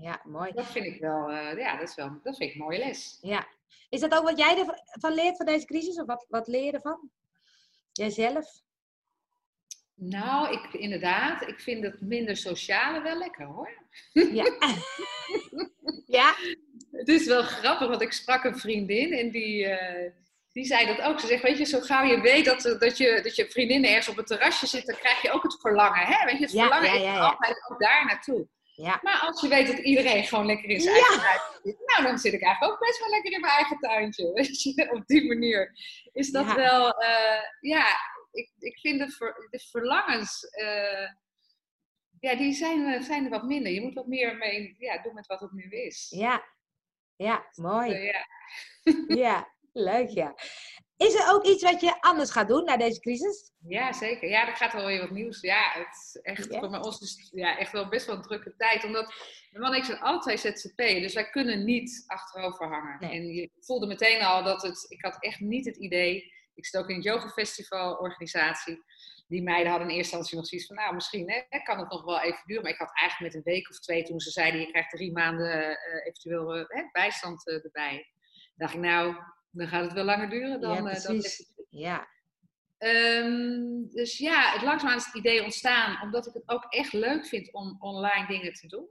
Ja, 0.00 0.20
mooi. 0.24 0.52
Dat 0.52 0.66
vind 0.66 0.84
ik 0.86 1.00
wel, 1.00 1.30
eh, 1.30 1.58
ja, 1.58 1.76
dat, 1.76 1.88
is 1.88 1.94
wel, 1.94 2.20
dat 2.22 2.36
vind 2.36 2.50
ik 2.50 2.56
een 2.56 2.62
mooie 2.62 2.78
les. 2.78 3.18
Ja. 3.20 3.46
Is 3.88 4.00
dat 4.00 4.14
ook 4.14 4.24
wat 4.24 4.38
jij 4.38 4.58
ervan 4.92 5.14
leert 5.14 5.36
van 5.36 5.46
deze 5.46 5.66
crisis? 5.66 6.00
Of 6.00 6.06
wat, 6.06 6.26
wat 6.28 6.46
leer 6.46 6.64
je 6.64 6.72
ervan? 6.72 7.10
Jijzelf? 7.92 8.60
Nou, 9.94 10.52
ik, 10.52 10.72
inderdaad, 10.72 11.48
ik 11.48 11.60
vind 11.60 11.84
het 11.84 12.00
minder 12.00 12.36
sociale 12.36 13.02
wel 13.02 13.18
lekker 13.18 13.46
hoor. 13.46 13.70
Ja. 14.12 14.44
ja? 16.18 16.34
Het 16.92 17.08
is 17.08 17.26
wel 17.26 17.42
grappig, 17.42 17.88
want 17.88 18.02
ik 18.02 18.12
sprak 18.12 18.44
een 18.44 18.58
vriendin 18.58 19.12
en 19.12 19.30
die, 19.30 19.66
eh, 19.66 20.12
die 20.52 20.64
zei 20.64 20.86
dat 20.86 21.00
ook. 21.00 21.20
Ze 21.20 21.26
zegt, 21.26 21.42
weet 21.42 21.58
je, 21.58 21.64
zo 21.64 21.80
gauw 21.80 22.04
je 22.04 22.20
weet 22.20 22.44
dat, 22.44 22.76
dat, 22.80 22.96
je, 22.96 23.20
dat 23.22 23.36
je 23.36 23.50
vriendinnen 23.50 23.90
ergens 23.90 24.08
op 24.08 24.16
het 24.16 24.26
terrasje 24.26 24.66
zitten, 24.66 24.92
dan 24.92 25.02
krijg 25.02 25.22
je 25.22 25.30
ook 25.30 25.42
het 25.42 25.60
verlangen. 25.60 26.06
Hè? 26.06 26.24
Weet 26.24 26.38
je, 26.38 26.44
het 26.44 26.52
Ja, 26.52 26.60
verlangen 26.62 26.88
ja, 26.88 26.94
is 26.94 27.02
ja, 27.02 27.12
ja. 27.12 27.28
altijd 27.28 27.70
ook 27.70 27.80
daar 27.80 28.04
naartoe. 28.04 28.48
Ja. 28.82 28.98
Maar 29.02 29.18
als 29.20 29.40
je 29.40 29.48
weet 29.48 29.66
dat 29.66 29.78
iedereen 29.78 30.24
gewoon 30.24 30.46
lekker 30.46 30.68
in 30.68 30.80
zijn 30.80 30.94
Ja. 30.96 31.00
eigen 31.00 31.26
huis 31.26 31.42
zit, 31.62 31.78
nou 31.86 32.02
dan 32.02 32.18
zit 32.18 32.32
ik 32.32 32.42
eigenlijk 32.42 32.72
ook 32.72 32.80
best 32.86 32.98
wel 33.00 33.08
lekker 33.10 33.32
in 33.32 33.40
mijn 33.40 33.52
eigen 33.52 33.78
tuintje. 33.78 34.32
Weet 34.34 34.62
je, 34.62 34.90
op 34.92 35.06
die 35.06 35.26
manier 35.26 35.72
is 36.12 36.30
dat 36.30 36.46
Ja. 36.46 36.54
wel, 36.54 36.90
eh, 37.00 37.40
ja, 37.60 37.86
ik, 38.32 38.52
ik 38.58 38.78
vind 38.78 38.98
de, 38.98 39.10
ver- 39.10 39.46
de 39.50 39.58
verlangens, 39.70 40.44
eh, 40.44 41.08
ja, 42.20 42.34
die 42.36 42.52
zijn, 42.52 42.86
eh, 42.94 43.00
zijn 43.02 43.24
er 43.24 43.30
wat 43.30 43.42
minder. 43.44 43.72
Je 43.72 43.80
moet 43.80 43.94
wat 43.94 44.06
meer 44.06 44.36
mee 44.36 44.74
ja, 44.78 45.02
doen 45.02 45.14
met 45.14 45.26
wat 45.26 45.40
het 45.40 45.52
nu 45.52 45.70
is. 45.70 46.06
Ja. 46.16 46.44
Ja, 47.16 47.48
mooi. 47.54 47.92
Eh, 47.92 48.04
ja. 48.04 48.26
Ja, 49.16 49.54
leuk 49.72 50.08
ja. 50.08 50.34
Is 50.98 51.14
er 51.14 51.32
ook 51.32 51.44
iets 51.44 51.62
wat 51.62 51.80
je 51.80 52.00
anders 52.00 52.30
gaat 52.30 52.48
doen 52.48 52.64
na 52.64 52.76
deze 52.76 53.00
crisis? 53.00 53.52
ja, 53.68 53.92
zeker. 53.92 54.28
Ja, 54.28 54.48
er 54.48 54.56
gaat 54.56 54.72
wel 54.72 54.86
weer 54.86 55.00
wat 55.00 55.10
nieuws. 55.10 55.40
Ja, 55.40 55.72
het 55.72 55.94
is 55.94 56.20
echt, 56.22 56.52
Ja? 56.52 56.58
voor 56.58 56.78
ons 56.78 57.00
is 57.00 57.30
ja, 57.34 57.58
echt 57.58 57.72
wel 57.72 57.88
best 57.88 58.06
wel 58.06 58.16
een 58.16 58.22
drukke 58.22 58.54
tijd. 58.56 58.84
Omdat 58.84 59.14
mijn 59.50 59.62
man 59.62 59.72
en 59.72 59.78
ik 59.78 59.84
zijn 59.84 60.20
twee 60.20 60.36
ZZP, 60.36 60.76
dus 60.76 61.14
wij 61.14 61.30
kunnen 61.30 61.64
niet 61.64 62.04
achterover 62.06 62.68
hangen. 62.68 62.96
Nee. 63.00 63.10
En 63.10 63.26
je 63.26 63.50
voelde 63.60 63.86
meteen 63.86 64.22
al 64.22 64.42
dat 64.44 64.62
het, 64.62 64.86
ik 64.88 65.04
had 65.04 65.16
echt 65.20 65.40
niet 65.40 65.64
het 65.64 65.76
idee, 65.76 66.32
ik 66.54 66.66
zit 66.66 66.80
ook 66.80 66.88
in 66.88 66.94
een 66.94 67.02
yoga 67.02 67.28
festival 67.28 67.96
organisatie. 67.96 68.82
Die 69.28 69.42
meiden 69.42 69.70
hadden 69.70 69.88
in 69.88 69.94
eerste 69.94 70.16
instantie 70.16 70.36
nog 70.36 70.46
zoiets 70.46 70.66
van, 70.66 70.76
nou 70.76 70.94
misschien 70.94 71.30
hè, 71.48 71.58
kan 71.62 71.78
het 71.78 71.90
nog 71.90 72.04
wel 72.04 72.20
even 72.20 72.42
duren. 72.46 72.62
Maar 72.62 72.72
ik 72.72 72.78
had 72.78 72.98
eigenlijk 72.98 73.34
met 73.34 73.44
een 73.44 73.52
week 73.52 73.70
of 73.70 73.78
twee, 73.78 74.02
toen 74.02 74.20
ze 74.20 74.30
zeiden, 74.30 74.60
je 74.60 74.70
krijgt 74.70 74.90
drie 74.90 75.12
maanden 75.12 75.78
eh, 75.78 76.06
eventueel 76.06 76.56
eh, 76.56 76.92
bijstand 76.92 77.46
eh, 77.46 77.64
erbij. 77.64 78.06
dacht 78.56 78.74
ik, 78.74 78.80
nou, 78.80 79.16
dan 79.50 79.68
gaat 79.68 79.84
het 79.84 79.92
wel 79.92 80.04
langer 80.04 80.30
duren 80.30 80.60
dan, 80.60 80.84
Ja, 80.84 80.90
eh, 80.90 81.02
dan. 81.02 81.22
Ja. 81.70 82.08
Ehm, 82.78 83.88
dus 83.88 84.18
ja, 84.18 84.52
het 84.52 84.62
langzaamaan 84.62 84.96
is 84.96 85.04
het 85.04 85.14
idee 85.14 85.44
ontstaan, 85.44 86.02
omdat 86.02 86.26
ik 86.26 86.32
het 86.32 86.42
ook 86.46 86.64
echt 86.68 86.92
leuk 86.92 87.26
vind 87.26 87.52
om 87.52 87.76
online 87.78 88.26
dingen 88.26 88.52
te 88.52 88.66
doen. 88.66 88.86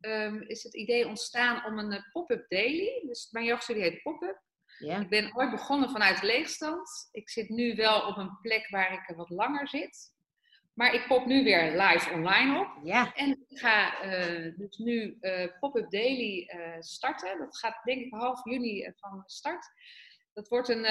Ehm, 0.00 0.40
is 0.40 0.62
het 0.62 0.74
idee 0.74 1.08
ontstaan 1.08 1.64
om 1.64 1.78
een 1.78 1.92
eh, 1.92 2.02
pop-up 2.12 2.44
daily. 2.48 3.02
Dus 3.06 3.28
mijn 3.30 3.44
yogastudie 3.44 3.82
heet 3.82 4.02
Pop-up. 4.02 4.42
Ja. 4.78 5.00
Ik 5.00 5.08
ben 5.08 5.36
ooit 5.36 5.50
begonnen 5.50 5.90
vanuit 5.90 6.22
leegstand. 6.22 7.08
Ik 7.12 7.28
zit 7.28 7.48
nu 7.48 7.74
wel 7.74 8.06
op 8.06 8.16
een 8.16 8.38
plek 8.42 8.68
waar 8.68 8.92
ik 8.92 9.16
wat 9.16 9.30
langer 9.30 9.68
zit. 9.68 10.14
Maar 10.74 10.94
ik 10.94 11.06
pop 11.06 11.26
nu 11.26 11.44
weer 11.44 11.82
live 11.82 12.12
online 12.12 12.60
op. 12.60 12.68
Ja. 12.84 13.14
En 13.14 13.30
ik 13.48 13.58
ga 13.58 14.00
eh, 14.00 14.52
dus 14.56 14.78
nu 14.78 15.16
eh 15.20 15.58
Pop-up 15.60 15.90
Daily 15.90 16.46
eh, 16.46 16.80
starten. 16.80 17.38
Dat 17.38 17.58
gaat 17.58 17.84
denk 17.84 18.00
ik 18.04 18.12
half 18.12 18.44
juni 18.44 18.92
van 18.96 19.22
start. 19.26 19.66
Dat 20.32 20.48
wordt 20.48 20.68
een, 20.68 20.82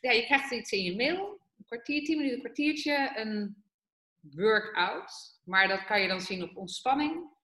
ja, 0.00 0.10
je 0.10 0.24
krijgt 0.24 0.50
iets 0.50 0.70
in 0.72 0.82
je 0.82 0.96
mail. 0.96 1.40
Een 1.58 1.64
kwartier, 1.66 2.04
tien 2.04 2.16
minuten, 2.16 2.36
een 2.36 2.44
kwartiertje. 2.44 3.12
Een 3.14 3.64
workout. 4.20 5.40
Maar 5.44 5.68
dat 5.68 5.84
kan 5.84 6.00
je 6.00 6.08
dan 6.08 6.20
zien 6.20 6.42
op 6.42 6.56
ontspanning. 6.56 7.34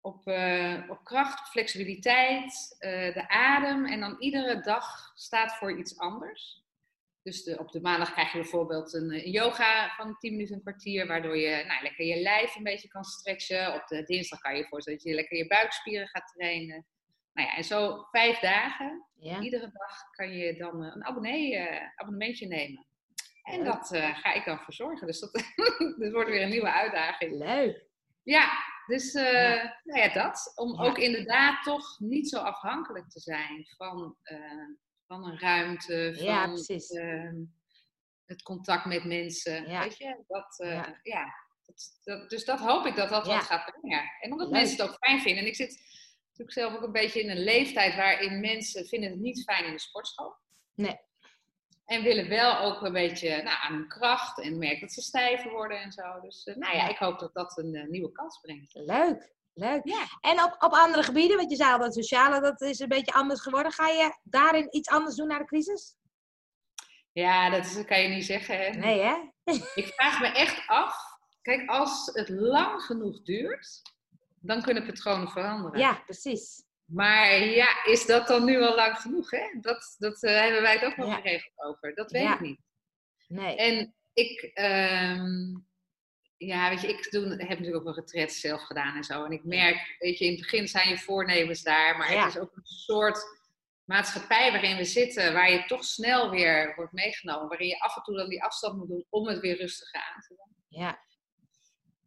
Op, 0.00 0.26
op 0.88 1.04
kracht, 1.04 1.40
op 1.40 1.46
flexibiliteit, 1.46 2.76
de 3.14 3.24
adem. 3.28 3.86
En 3.86 4.00
dan 4.00 4.16
iedere 4.18 4.60
dag 4.60 5.12
staat 5.14 5.56
voor 5.56 5.78
iets 5.78 5.98
anders. 5.98 6.61
Dus 7.22 7.44
de, 7.44 7.58
op 7.58 7.72
de 7.72 7.80
maandag 7.80 8.12
krijg 8.12 8.32
je 8.32 8.38
bijvoorbeeld 8.38 8.92
een, 8.94 9.10
eh, 9.10 9.32
yoga 9.32 9.94
van 9.96 10.18
10 10.18 10.30
minuten, 10.32 10.54
een 10.54 10.62
kwartier, 10.62 11.06
waardoor 11.06 11.36
je 11.36 11.64
nou, 11.64 11.82
lekker 11.82 12.04
je 12.04 12.20
lijf 12.22 12.54
een 12.56 12.62
beetje 12.62 12.88
kan 12.88 13.04
stretchen. 13.04 13.74
Op 13.74 13.86
de 13.86 14.02
dinsdag 14.02 14.38
kan 14.40 14.56
je 14.56 14.66
voorstellen 14.68 14.98
dat 14.98 15.08
je 15.08 15.14
lekker 15.14 15.36
je 15.36 15.46
buikspieren 15.46 16.08
gaat 16.08 16.32
trainen. 16.36 16.86
Nou 17.32 17.48
ja, 17.48 17.56
en 17.56 17.64
zo 17.64 18.06
vijf 18.10 18.38
dagen. 18.38 19.06
Ja. 19.14 19.40
Iedere 19.40 19.70
dag 19.72 20.10
kan 20.10 20.30
je 20.32 20.56
dan 20.56 20.84
eh, 20.84 20.90
een 20.94 21.04
abonnee, 21.04 21.56
eh, 21.56 21.88
abonnementje 21.94 22.46
nemen. 22.46 22.86
En 23.42 23.56
Leuk. 23.62 23.64
dat 23.64 23.88
ga 24.14 24.32
ik 24.32 24.44
dan 24.44 24.58
verzorgen. 24.58 25.06
Dus 25.06 25.20
dat, 25.20 25.32
dat 25.98 26.12
wordt 26.12 26.30
weer 26.30 26.42
een 26.42 26.48
nieuwe 26.50 26.72
uitdaging. 26.72 27.32
Leuk. 27.38 27.86
Ja, 28.22 28.50
dus 28.86 29.12
Ja. 29.12 29.80
Nou 29.84 30.00
ja, 30.00 30.08
dat. 30.08 30.52
Om 30.54 30.72
Ja. 30.82 30.88
ook 30.88 30.98
inderdaad 30.98 31.62
toch 31.62 31.98
niet 31.98 32.28
zo 32.28 32.38
afhankelijk 32.38 33.10
te 33.10 33.20
zijn 33.20 33.64
van, 33.76 34.16
van 35.12 35.24
een 35.24 35.38
ruimte, 35.38 36.12
van 36.16 36.24
Ja, 36.24 36.54
ehm, 36.88 37.34
het 38.26 38.42
contact 38.42 38.84
met 38.84 39.04
mensen. 39.04 39.68
Ja. 39.68 39.82
Weet 39.82 39.96
je, 39.96 40.24
dat, 40.26 40.58
eh, 40.58 40.70
Ja. 40.70 40.98
ja. 41.02 41.34
dat, 41.66 42.00
dat, 42.04 42.30
dus 42.30 42.44
dat 42.44 42.60
hoop 42.60 42.86
ik 42.86 42.96
dat 42.96 43.08
dat 43.08 43.26
wat 43.26 43.42
gaat 43.42 43.72
brengen. 43.80 44.10
En 44.20 44.32
omdat 44.32 44.48
Leuk. 44.48 44.56
mensen 44.56 44.76
het 44.80 44.88
ook 44.88 44.96
fijn 44.96 45.20
vinden. 45.20 45.42
En 45.42 45.48
ik 45.48 45.56
zit 45.56 45.80
natuurlijk 46.28 46.52
zelf 46.52 46.74
ook 46.74 46.82
een 46.82 46.92
beetje 46.92 47.20
in 47.22 47.30
een 47.30 47.44
leeftijd 47.44 47.94
waarin 47.94 48.40
mensen 48.40 48.86
vinden 48.86 49.10
het 49.10 49.20
niet 49.20 49.42
fijn 49.42 49.64
in 49.64 49.72
de 49.72 49.78
sportschool. 49.80 50.34
Nee. 50.74 51.00
En 51.92 52.02
willen 52.02 52.28
wel 52.28 52.58
ook 52.58 52.82
een 52.82 52.92
beetje 52.92 53.42
nou, 53.42 53.56
aan 53.62 53.72
hun 53.72 53.88
kracht 53.88 54.40
en 54.40 54.58
merken 54.58 54.80
dat 54.80 54.92
ze 54.92 55.00
stijver 55.00 55.50
worden 55.50 55.80
en 55.80 55.92
zo. 55.92 56.20
Dus 56.20 56.46
uh, 56.46 56.56
nou 56.56 56.76
ja, 56.76 56.88
ik 56.88 56.96
hoop 56.96 57.18
dat 57.18 57.34
dat 57.34 57.58
een 57.58 57.74
uh, 57.74 57.88
nieuwe 57.88 58.12
kans 58.12 58.40
brengt. 58.40 58.74
Leuk, 58.74 59.32
leuk. 59.54 59.80
Ja. 59.84 60.04
En 60.20 60.42
op, 60.42 60.56
op 60.58 60.72
andere 60.72 61.02
gebieden, 61.02 61.36
want 61.36 61.50
je 61.50 61.56
zei 61.56 61.72
al 61.72 61.78
dat 61.78 61.94
sociale, 61.94 62.40
dat 62.40 62.60
is 62.60 62.78
een 62.78 62.88
beetje 62.88 63.12
anders 63.12 63.40
geworden. 63.40 63.72
Ga 63.72 63.88
je 63.88 64.18
daarin 64.22 64.66
iets 64.70 64.88
anders 64.88 65.16
doen 65.16 65.26
na 65.26 65.38
de 65.38 65.44
crisis? 65.44 65.96
Ja, 67.12 67.50
dat, 67.50 67.64
is, 67.64 67.74
dat 67.74 67.84
kan 67.84 68.00
je 68.00 68.08
niet 68.08 68.24
zeggen. 68.24 68.58
Hè? 68.58 68.70
Nee, 68.70 69.00
hè? 69.00 69.16
ik 69.82 69.86
vraag 69.86 70.20
me 70.20 70.26
echt 70.26 70.66
af. 70.66 70.96
Kijk, 71.42 71.70
als 71.70 72.10
het 72.12 72.28
lang 72.28 72.82
genoeg 72.82 73.22
duurt, 73.22 73.82
dan 74.40 74.62
kunnen 74.62 74.86
patronen 74.86 75.28
veranderen. 75.28 75.80
Ja, 75.80 76.02
precies. 76.04 76.64
Maar 76.92 77.44
ja, 77.44 77.84
is 77.84 78.06
dat 78.06 78.26
dan 78.26 78.44
nu 78.44 78.62
al 78.62 78.74
lang 78.74 78.96
genoeg? 78.96 79.30
Hè? 79.30 79.58
Dat, 79.60 79.96
dat 79.98 80.22
uh, 80.22 80.40
hebben 80.40 80.62
wij 80.62 80.72
het 80.72 80.84
ook 80.84 80.96
nog 80.96 81.08
ja. 81.08 81.14
geregeld 81.14 81.52
over. 81.56 81.94
Dat 81.94 82.10
weet 82.10 82.22
ja. 82.22 82.34
ik 82.34 82.40
niet. 82.40 82.60
Nee. 83.28 83.56
En 83.56 83.94
ik, 84.12 84.50
um, 84.54 85.66
ja, 86.36 86.68
weet 86.68 86.80
je, 86.80 86.88
ik 86.88 87.10
doe, 87.10 87.28
heb 87.28 87.38
natuurlijk 87.48 87.76
ook 87.76 87.86
een 87.86 87.94
retret 87.94 88.32
zelf 88.32 88.62
gedaan 88.62 88.96
en 88.96 89.04
zo. 89.04 89.24
En 89.24 89.30
ik 89.30 89.44
merk, 89.44 89.96
weet 89.98 90.18
je, 90.18 90.24
in 90.24 90.30
het 90.30 90.40
begin 90.40 90.68
zijn 90.68 90.88
je 90.88 90.98
voornemens 90.98 91.62
daar, 91.62 91.96
maar 91.96 92.12
Ja. 92.12 92.24
het 92.24 92.34
is 92.34 92.40
ook 92.40 92.56
een 92.56 92.64
soort 92.64 93.40
maatschappij 93.84 94.50
waarin 94.50 94.76
we 94.76 94.84
zitten, 94.84 95.32
waar 95.32 95.50
je 95.50 95.64
toch 95.64 95.84
snel 95.84 96.30
weer 96.30 96.72
wordt 96.76 96.92
meegenomen, 96.92 97.48
waarin 97.48 97.68
je 97.68 97.80
af 97.80 97.96
en 97.96 98.02
toe 98.02 98.16
dan 98.16 98.28
die 98.28 98.42
afstand 98.42 98.76
moet 98.76 98.88
doen 98.88 99.06
om 99.10 99.26
het 99.26 99.40
weer 99.40 99.56
rustiger 99.56 100.00
aan 100.00 100.20
te 100.20 100.28
doen. 100.28 100.56
Ja. 100.68 100.98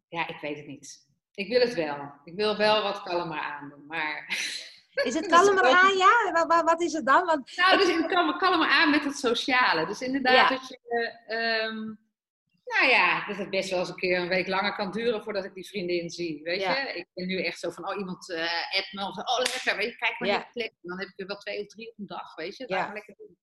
Ja, 0.08 0.28
ik 0.28 0.40
weet 0.40 0.56
het 0.56 0.66
niet. 0.66 1.06
Ik 1.34 1.48
wil 1.48 1.60
het 1.60 1.74
wel. 1.74 2.12
Ik 2.24 2.34
wil 2.34 2.56
wel 2.56 2.82
wat 2.82 3.02
kalmer 3.02 3.38
aandoen, 3.38 3.86
maar... 3.86 4.26
Is 5.04 5.14
het 5.14 5.28
Dat 5.30 5.44
kalmer 5.44 5.64
aan, 5.64 5.96
ja? 5.96 6.32
Wat, 6.32 6.46
wat, 6.46 6.62
wat 6.64 6.80
is 6.82 6.92
het 6.92 7.06
dan? 7.06 7.24
Want, 7.24 7.56
Nou, 7.56 7.78
dus 7.78 7.88
ik 7.88 8.06
kan, 8.08 8.58
me 8.58 8.66
aan 8.66 8.90
met 8.90 9.04
het 9.04 9.16
sociale. 9.18 9.86
Dus 9.86 10.00
inderdaad 10.00 10.34
Ja. 10.34 10.48
dat 10.48 10.68
je, 10.68 10.78
eh, 11.26 11.64
ehm, 11.64 11.76
nou 12.64 12.86
ja, 12.88 13.26
dat 13.26 13.36
het 13.36 13.50
best 13.50 13.70
wel 13.70 13.78
eens 13.78 13.88
een 13.88 13.96
keer 13.96 14.18
een 14.18 14.28
week 14.28 14.46
langer 14.46 14.74
kan 14.74 14.90
duren 14.90 15.22
voordat 15.22 15.44
ik 15.44 15.54
die 15.54 15.66
vriendin 15.68 16.10
zie. 16.10 16.42
Weet 16.42 16.60
Ja. 16.60 16.76
je? 16.76 16.92
Ik 16.94 17.06
ben 17.14 17.26
nu 17.26 17.42
echt 17.44 17.58
zo 17.60 17.70
van, 17.70 17.88
oh 17.88 17.98
iemand 17.98 18.30
appt 18.76 18.92
me 18.92 19.06
of 19.06 19.16
oh 19.16 19.38
lekker, 19.38 19.76
weet 19.76 19.90
je, 19.92 19.96
kijk 19.96 20.18
maar 20.18 20.28
Ja. 20.28 20.34
naar 20.34 20.44
de 20.44 20.50
plek. 20.52 20.70
En 20.70 20.88
dan 20.88 20.98
heb 20.98 21.08
ik 21.08 21.20
er 21.20 21.26
wel 21.26 21.36
twee 21.36 21.60
of 21.60 21.66
drie 21.66 21.88
op 21.90 21.98
een 21.98 22.06
dag, 22.06 22.34
weet 22.34 22.56
je. 22.56 22.64
Ja. 22.68 22.76
Laat 22.76 22.84
maar 22.86 22.94
lekker 22.94 23.14
doen. 23.18 23.36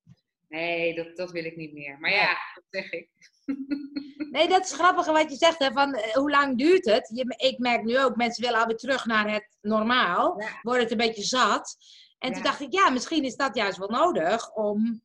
Nee, 0.60 0.96
dat, 0.96 1.16
dat 1.18 1.32
wil 1.32 1.44
ik 1.46 1.56
niet 1.56 1.74
meer. 1.74 2.00
Maar 2.00 2.12
ja, 2.12 2.38
dat 2.54 2.64
zeg 2.70 2.92
ik. 2.92 3.10
nee, 4.32 4.48
dat 4.48 4.66
is 4.66 4.74
grappig 4.74 5.06
wat 5.06 5.30
je 5.32 5.36
zegt, 5.38 5.60
hè, 5.60 5.72
van 5.72 5.94
eh, 5.94 6.14
hoe 6.14 6.30
lang 6.32 6.58
duurt 6.58 6.86
het? 6.86 7.12
Je, 7.14 7.34
ik 7.50 7.58
merk 7.60 7.84
nu 7.84 8.00
ook, 8.00 8.16
mensen 8.16 8.44
willen 8.44 8.60
alweer 8.60 8.78
terug 8.78 9.06
naar 9.06 9.32
het 9.32 9.58
normaal. 9.62 10.42
Ja. 10.42 10.48
Worden 10.62 10.82
het 10.84 10.92
een 10.92 10.98
beetje 10.98 11.24
zat. 11.24 11.76
En 12.20 12.30
toen 12.30 12.38
Ja. 12.44 12.50
dacht 12.50 12.60
ik, 12.62 12.74
ja, 12.74 12.90
misschien 12.90 13.24
is 13.24 13.36
dat 13.36 13.56
juist 13.56 13.78
wel 13.78 13.90
nodig 13.90 14.52
om 14.54 15.02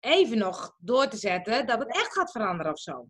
even 0.00 0.38
nog 0.38 0.74
door 0.78 1.08
te 1.08 1.16
zetten 1.16 1.66
dat 1.66 1.78
het 1.78 1.94
echt 1.94 2.12
gaat 2.12 2.30
veranderen 2.30 2.72
of 2.72 2.78
zo. 2.80 3.06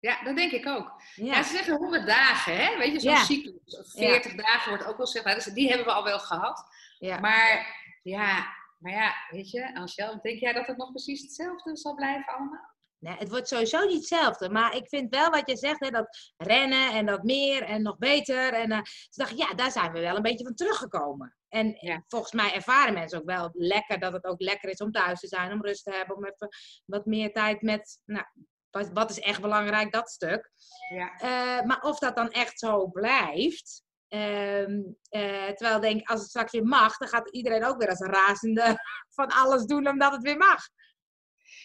Ja, 0.00 0.22
dat 0.24 0.36
denk 0.36 0.52
ik 0.52 0.66
ook. 0.66 1.02
Ja, 1.14 1.24
Ja, 1.36 1.42
ze 1.42 1.52
zeggen 1.56 1.76
100 1.76 2.06
dagen, 2.06 2.56
hè? 2.56 2.76
Weet 2.78 2.92
je, 2.92 3.00
zo'n 3.00 3.10
Ja. 3.10 3.24
cyclus. 3.24 3.78
Of 3.78 3.90
40 3.90 4.34
dagen 4.34 4.68
wordt 4.68 4.86
ook 4.86 4.96
wel 4.96 5.06
gezegd. 5.06 5.24
Nou, 5.24 5.36
dus 5.36 5.44
die 5.44 5.68
hebben 5.68 5.86
we 5.86 5.92
al 5.92 6.04
wel 6.04 6.18
gehad. 6.18 6.64
ja. 6.98 7.18
Maar 7.20 7.76
ja, 8.02 8.46
maar 8.82 8.92
ja, 8.92 9.14
weet 9.30 9.50
je, 9.50 9.74
Angel, 9.74 10.20
denk 10.20 10.38
jij 10.40 10.52
dat 10.52 10.66
het 10.66 10.76
nog 10.76 10.90
precies 10.90 11.22
hetzelfde 11.22 11.76
zal 11.76 11.94
blijven 11.94 12.34
allemaal? 12.34 12.70
Nee, 12.98 13.16
het 13.16 13.28
wordt 13.28 13.48
sowieso 13.48 13.84
niet 13.84 13.94
hetzelfde. 13.96 14.50
Maar 14.50 14.76
ik 14.76 14.88
vind 14.88 15.14
wel 15.14 15.30
wat 15.30 15.48
je 15.50 15.56
zegt, 15.56 15.80
hè, 15.80 15.90
dat 15.90 16.32
rennen 16.36 16.92
en 16.92 17.06
dat 17.06 17.22
meer 17.22 17.62
en 17.62 17.82
nog 17.82 17.98
beter. 17.98 18.52
En 18.52 18.68
toen 18.68 18.84
dacht 19.10 19.30
ik, 19.30 19.36
ja, 19.38 19.54
daar 19.54 19.70
zijn 19.70 19.92
we 19.92 20.00
wel 20.00 20.16
een 20.16 20.22
beetje 20.22 20.44
van 20.44 20.54
teruggekomen. 20.54 21.36
En 21.48 21.76
Ja. 21.80 22.04
volgens 22.08 22.32
mij 22.32 22.54
ervaren 22.54 22.94
mensen 22.94 23.18
ook 23.18 23.24
wel 23.26 23.50
lekker 23.52 23.98
dat 23.98 24.12
het 24.12 24.24
ook 24.24 24.40
lekker 24.40 24.70
is 24.70 24.78
om 24.80 24.90
thuis 24.92 25.20
te 25.20 25.26
zijn, 25.28 25.52
om 25.52 25.62
rust 25.62 25.84
te 25.84 25.90
hebben, 25.92 26.16
om 26.16 26.24
even 26.24 26.48
wat 26.84 27.06
meer 27.06 27.32
tijd 27.32 27.62
met, 27.62 28.00
nou, 28.04 28.24
wat, 28.70 28.90
wat 28.92 29.10
is 29.10 29.20
echt 29.20 29.40
belangrijk, 29.40 29.92
dat 29.92 30.10
stuk. 30.10 30.50
Ja. 30.94 31.16
Eh, 31.18 31.66
maar 31.66 31.80
of 31.80 31.98
dat 31.98 32.16
dan 32.16 32.30
echt 32.30 32.58
zo 32.58 32.86
blijft. 32.88 33.82
Ehm, 34.12 34.80
eh, 35.08 35.48
terwijl 35.48 35.76
ik 35.76 35.82
denk, 35.82 36.08
als 36.08 36.20
het 36.20 36.28
straks 36.28 36.52
weer 36.52 36.64
mag, 36.64 36.96
dan 36.96 37.08
gaat 37.08 37.30
iedereen 37.30 37.64
ook 37.64 37.78
weer 37.78 37.88
als 37.88 38.00
een 38.00 38.10
razende 38.12 38.76
van 39.16 39.26
alles 39.28 39.64
doen 39.64 39.88
omdat 39.88 40.12
het 40.12 40.22
weer 40.22 40.36
mag. 40.36 40.68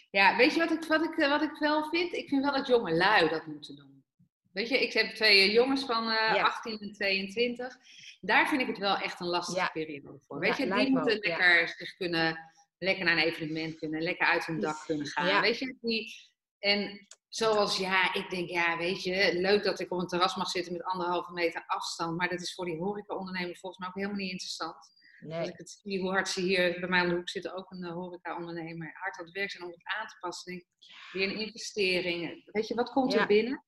Ja, 0.09 0.37
weet 0.37 0.53
je 0.53 0.59
wat 0.59 0.71
ik, 0.71 0.83
wat, 0.83 1.03
ik, 1.03 1.15
wat 1.15 1.41
ik 1.41 1.57
wel 1.59 1.89
vind? 1.89 2.13
Ik 2.13 2.29
vind 2.29 2.43
wel 2.43 2.53
dat 2.53 2.67
jonge 2.67 2.93
lui 2.93 3.29
dat 3.29 3.45
moeten 3.45 3.75
doen. 3.75 4.03
Weet 4.51 4.69
je, 4.69 4.81
ik 4.81 4.93
heb 4.93 5.15
twee 5.15 5.39
eh, 5.39 5.53
jongens 5.53 5.85
van 5.85 6.03
eh, 6.09 6.35
Ja. 6.35 6.43
18 6.43 6.79
en 6.79 6.91
22. 6.93 7.77
Daar 8.21 8.47
vind 8.47 8.61
ik 8.61 8.67
het 8.67 8.77
wel 8.77 8.97
echt 8.97 9.19
een 9.19 9.27
lastige 9.27 9.59
Ja. 9.59 9.69
periode 9.73 10.19
voor. 10.27 10.43
Ja, 10.43 10.49
Weet 10.49 10.57
je, 10.57 10.75
die 10.75 10.89
moeten 10.89 11.17
lekker 11.19 11.67
zich 11.67 11.95
kunnen, 11.95 12.39
lekker 12.77 13.05
naar 13.05 13.17
een 13.17 13.23
evenement 13.23 13.75
kunnen, 13.75 14.01
lekker 14.01 14.27
uit 14.27 14.45
hun 14.45 14.59
dak 14.59 14.83
kunnen 14.85 15.07
gaan. 15.07 15.41
Weet 15.41 15.59
je, 15.59 15.77
die, 15.81 16.13
en 16.59 17.07
zoals, 17.37 17.77
ja, 17.77 18.13
ik 18.13 18.29
denk, 18.29 18.49
ja, 18.49 18.77
weet 18.77 19.03
je, 19.03 19.33
leuk 19.33 19.63
dat 19.63 19.79
ik 19.79 19.91
op 19.91 19.99
een 19.99 20.07
terras 20.07 20.35
mag 20.35 20.49
zitten 20.49 20.73
met 20.73 20.83
anderhalve 20.83 21.31
meter 21.33 21.63
afstand. 21.67 22.17
Maar 22.17 22.29
dat 22.29 22.41
is 22.41 22.53
voor 22.53 22.65
die 22.65 22.77
horeca-ondernemer 22.77 23.57
volgens 23.57 23.77
mij 23.79 23.87
ook 23.87 23.95
helemaal 23.95 24.17
niet 24.17 24.31
interessant. 24.31 24.75
Als 24.75 24.89
Nee. 25.19 25.47
ik 25.47 25.57
het 25.57 25.79
zie 25.81 26.01
hoe 26.01 26.09
hard 26.11 26.27
ze 26.29 26.41
hier 26.41 26.79
bij 26.79 26.89
mij 26.89 27.01
om 27.01 27.09
de 27.09 27.15
hoek 27.15 27.29
zitten, 27.29 27.53
ook 27.55 27.71
een 27.71 27.83
uh, 27.83 27.91
horeca-ondernemer, 27.93 28.91
hard 28.93 29.17
aan 29.19 29.25
het 29.25 29.33
werk 29.33 29.51
zijn 29.51 29.63
om 29.63 29.69
het 29.69 29.81
aan 29.99 30.07
te 30.07 30.15
passen. 30.19 30.51
Denk, 30.53 30.65
weer 31.11 31.29
een 31.31 31.39
investering. 31.39 32.41
Weet 32.45 32.67
je, 32.67 32.75
wat 32.75 32.89
komt 32.91 33.13
Ja. 33.13 33.19
er 33.21 33.27
binnen? 33.27 33.65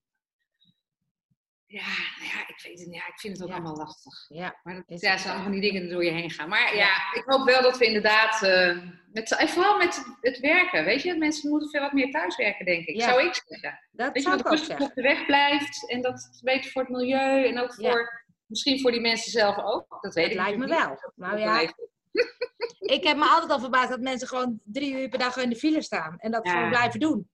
Ja, 1.72 1.82
nou 2.20 2.30
ja, 2.34 2.48
ik 2.48 2.60
weet 2.64 2.80
het 2.80 2.88
niet. 2.88 2.96
Ja, 2.96 3.08
ik 3.08 3.20
vind 3.20 3.34
het 3.34 3.44
ook 3.44 3.50
Ja. 3.50 3.56
allemaal 3.56 3.76
lastig. 3.78 4.14
Ja, 4.28 4.60
Maar 4.64 4.76
dat, 4.76 4.84
Is 4.88 5.02
ja, 5.02 5.18
zijn 5.18 5.34
allemaal 5.34 5.52
die 5.52 5.62
dingen 5.62 5.82
die 5.82 5.90
door 5.92 6.04
je 6.04 6.12
heen 6.12 6.30
gaan. 6.30 6.50
Maar 6.50 6.76
Ja. 6.76 6.80
ja, 6.80 7.14
ik 7.14 7.24
hoop 7.26 7.46
wel 7.46 7.62
dat 7.62 7.78
we 7.78 7.86
inderdaad, 7.86 8.44
eh, 8.44 8.78
met, 9.12 9.32
en 9.38 9.50
vooral 9.50 9.78
met 9.78 10.06
het 10.22 10.40
werken, 10.40 10.84
weet 10.86 11.02
je, 11.02 11.16
mensen 11.18 11.50
moeten 11.50 11.70
veel 11.70 11.82
wat 11.82 11.92
meer 11.94 12.12
thuiswerken, 12.12 12.66
denk 12.66 12.86
ik. 12.86 12.96
Ja. 12.96 13.08
Zou 13.10 13.24
ik 13.28 13.34
zeggen. 13.48 13.80
dat 13.92 14.06
Weet 14.14 14.16
je, 14.16 14.22
zou 14.22 14.36
dat 14.38 14.46
ook 14.46 14.52
rustig 14.52 14.68
zeggen. 14.70 14.86
op 14.88 14.94
de 14.96 15.02
weg 15.02 15.26
blijft 15.26 15.90
en 15.90 16.02
dat 16.02 16.14
het 16.32 16.40
beter 16.44 16.72
voor 16.72 16.82
het 16.82 16.92
milieu 16.92 17.46
en 17.46 17.60
ook 17.60 17.74
voor, 17.74 18.24
misschien 18.46 18.80
voor 18.80 18.92
die 18.92 19.02
mensen 19.02 19.32
zelf 19.32 19.58
ook. 19.58 19.98
Dat 20.02 20.14
weet 20.14 20.24
Dat 20.24 20.34
ik 20.34 20.40
lijkt 20.40 20.58
me 20.58 20.68
wel. 20.68 21.12
Nou 21.16 21.32
Dat 21.36 21.40
ja, 21.44 21.58
weet 21.58 21.74
ik. 22.96 23.04
heb 23.04 23.18
me 23.18 23.26
altijd 23.26 23.52
al 23.52 23.60
verbaasd 23.60 23.90
dat 23.90 24.00
mensen 24.00 24.28
gewoon 24.28 24.60
drie 24.64 24.94
uur 24.94 25.10
per 25.10 25.20
dag 25.20 25.38
in 25.38 25.50
de 25.50 25.56
file 25.56 25.82
staan. 25.82 26.16
En 26.20 26.32
dat 26.32 26.50
gewoon 26.50 26.70
blijven 26.70 27.00
doen. 27.00 27.30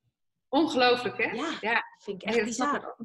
Ongelooflijk, 0.49 1.17
hè? 1.17 1.31
Ja, 1.61 1.83
vind 2.03 2.21
ik 2.21 2.27
echt 2.27 2.35
dat 2.37 2.45
bizar. 2.45 2.95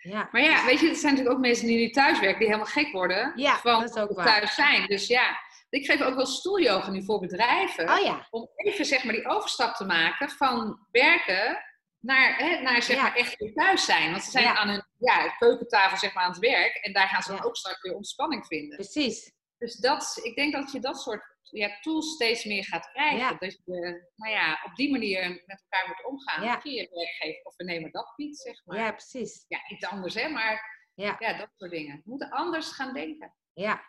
Ja. 0.00 0.28
Maar 0.32 0.42
ja, 0.42 0.64
weet 0.64 0.80
je, 0.80 0.88
er 0.88 0.94
zijn 0.96 1.12
natuurlijk 1.12 1.36
ook 1.38 1.44
mensen 1.46 1.66
die 1.66 1.76
nu 1.78 1.90
thuis 1.90 2.20
werken, 2.20 2.38
die 2.38 2.46
helemaal 2.48 2.72
gek 2.72 2.92
worden 2.92 3.32
Ja, 3.36 3.56
van 3.58 3.80
dat 3.80 3.96
is 3.96 4.02
ook 4.02 4.12
waar. 4.16 4.26
thuis 4.26 4.54
zijn. 4.54 4.86
Dus 4.86 5.06
ja, 5.06 5.38
ik 5.70 5.86
geef 5.86 6.02
ook 6.02 6.14
wel 6.14 6.26
stoelyoga 6.26 6.90
nu 6.90 7.04
voor 7.04 7.20
bedrijven. 7.20 7.90
Oh 7.90 7.98
ja, 8.04 8.26
Om 8.30 8.48
even 8.56 8.84
zeg 8.84 9.04
maar 9.04 9.14
die 9.14 9.26
overstap 9.28 9.74
te 9.74 9.84
maken 9.84 10.30
van 10.30 10.86
werken 10.90 11.62
naar, 12.00 12.36
hè, 12.36 12.60
naar 12.60 12.82
zeg 12.82 13.00
maar 13.02 13.14
echt 13.14 13.36
weer 13.36 13.52
thuis 13.52 13.84
zijn. 13.84 14.10
Want 14.10 14.22
ze 14.22 14.30
zijn 14.30 14.46
aan 14.46 14.68
hun 14.68 14.84
ja, 14.98 15.28
keukentafel 15.38 15.96
zeg 15.96 16.14
maar 16.14 16.24
aan 16.24 16.30
het 16.30 16.40
werk. 16.40 16.74
En 16.74 16.92
daar 16.92 17.08
gaan 17.08 17.22
ze 17.22 17.30
dan 17.30 17.44
ook 17.44 17.56
straks 17.56 17.82
weer 17.82 17.94
ontspanning 17.94 18.46
vinden. 18.46 18.76
precies. 18.76 19.32
Dus 19.58 19.76
dat, 19.76 20.20
ik 20.22 20.36
denk 20.36 20.52
dat 20.52 20.72
je 20.72 20.80
dat 20.80 21.00
soort 21.00 21.36
ja, 21.50 21.78
tools 21.80 22.12
steeds 22.14 22.44
meer 22.44 22.64
gaat 22.64 22.90
krijgen. 22.90 23.18
Ja. 23.18 23.34
Dat 23.38 23.52
je 23.64 24.08
nou 24.16 24.32
ja, 24.32 24.62
op 24.64 24.76
die 24.76 24.90
manier 24.90 25.42
met 25.46 25.64
elkaar 25.68 25.88
moet 25.88 26.04
omgaan. 26.04 26.44
Ja. 26.44 26.54
Dat 26.54 26.64
je 26.64 26.88
werkgever 26.90 27.44
of 27.44 27.56
nemen 27.56 27.92
dat 27.92 28.12
biedt, 28.16 28.38
zeg 28.38 28.64
maar. 28.64 28.78
Ja, 28.78 28.92
precies. 28.92 29.44
Ja, 29.48 29.58
iets 29.68 29.86
anders 29.86 30.14
hè, 30.14 30.28
maar 30.28 30.76
Ja. 30.94 31.16
ja, 31.18 31.38
dat 31.38 31.48
soort 31.56 31.70
dingen. 31.70 31.96
We 31.96 32.10
moeten 32.10 32.30
anders 32.30 32.70
gaan 32.72 32.94
denken. 32.94 33.34
Ja, 33.52 33.82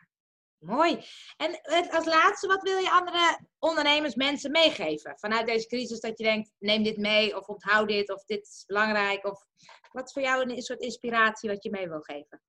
mooi. 0.57 1.03
En 1.37 1.61
als 1.91 2.05
laatste, 2.05 2.47
wat 2.47 2.61
wil 2.61 2.77
je 2.77 2.89
andere 2.91 3.39
ondernemers, 3.59 4.15
mensen 4.15 4.51
meegeven 4.51 5.19
vanuit 5.19 5.45
deze 5.47 5.67
crisis? 5.67 5.99
Dat 5.99 6.17
je 6.17 6.23
denkt, 6.23 6.51
neem 6.59 6.83
dit 6.83 6.97
mee 6.97 7.37
of 7.37 7.47
onthoud 7.47 7.87
dit 7.87 8.11
of 8.13 8.23
dit 8.25 8.41
is 8.47 8.63
belangrijk. 8.67 9.25
Of 9.25 9.45
wat 9.91 10.05
is 10.07 10.13
voor 10.13 10.21
jou 10.21 10.41
een, 10.41 10.49
een 10.49 10.61
soort 10.61 10.81
inspiratie 10.81 11.49
wat 11.49 11.63
je 11.63 11.69
mee 11.69 11.87
wil 11.87 12.01
geven? 12.01 12.41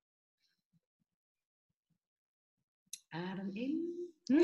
Adem 3.09 3.49
in. 3.55 4.00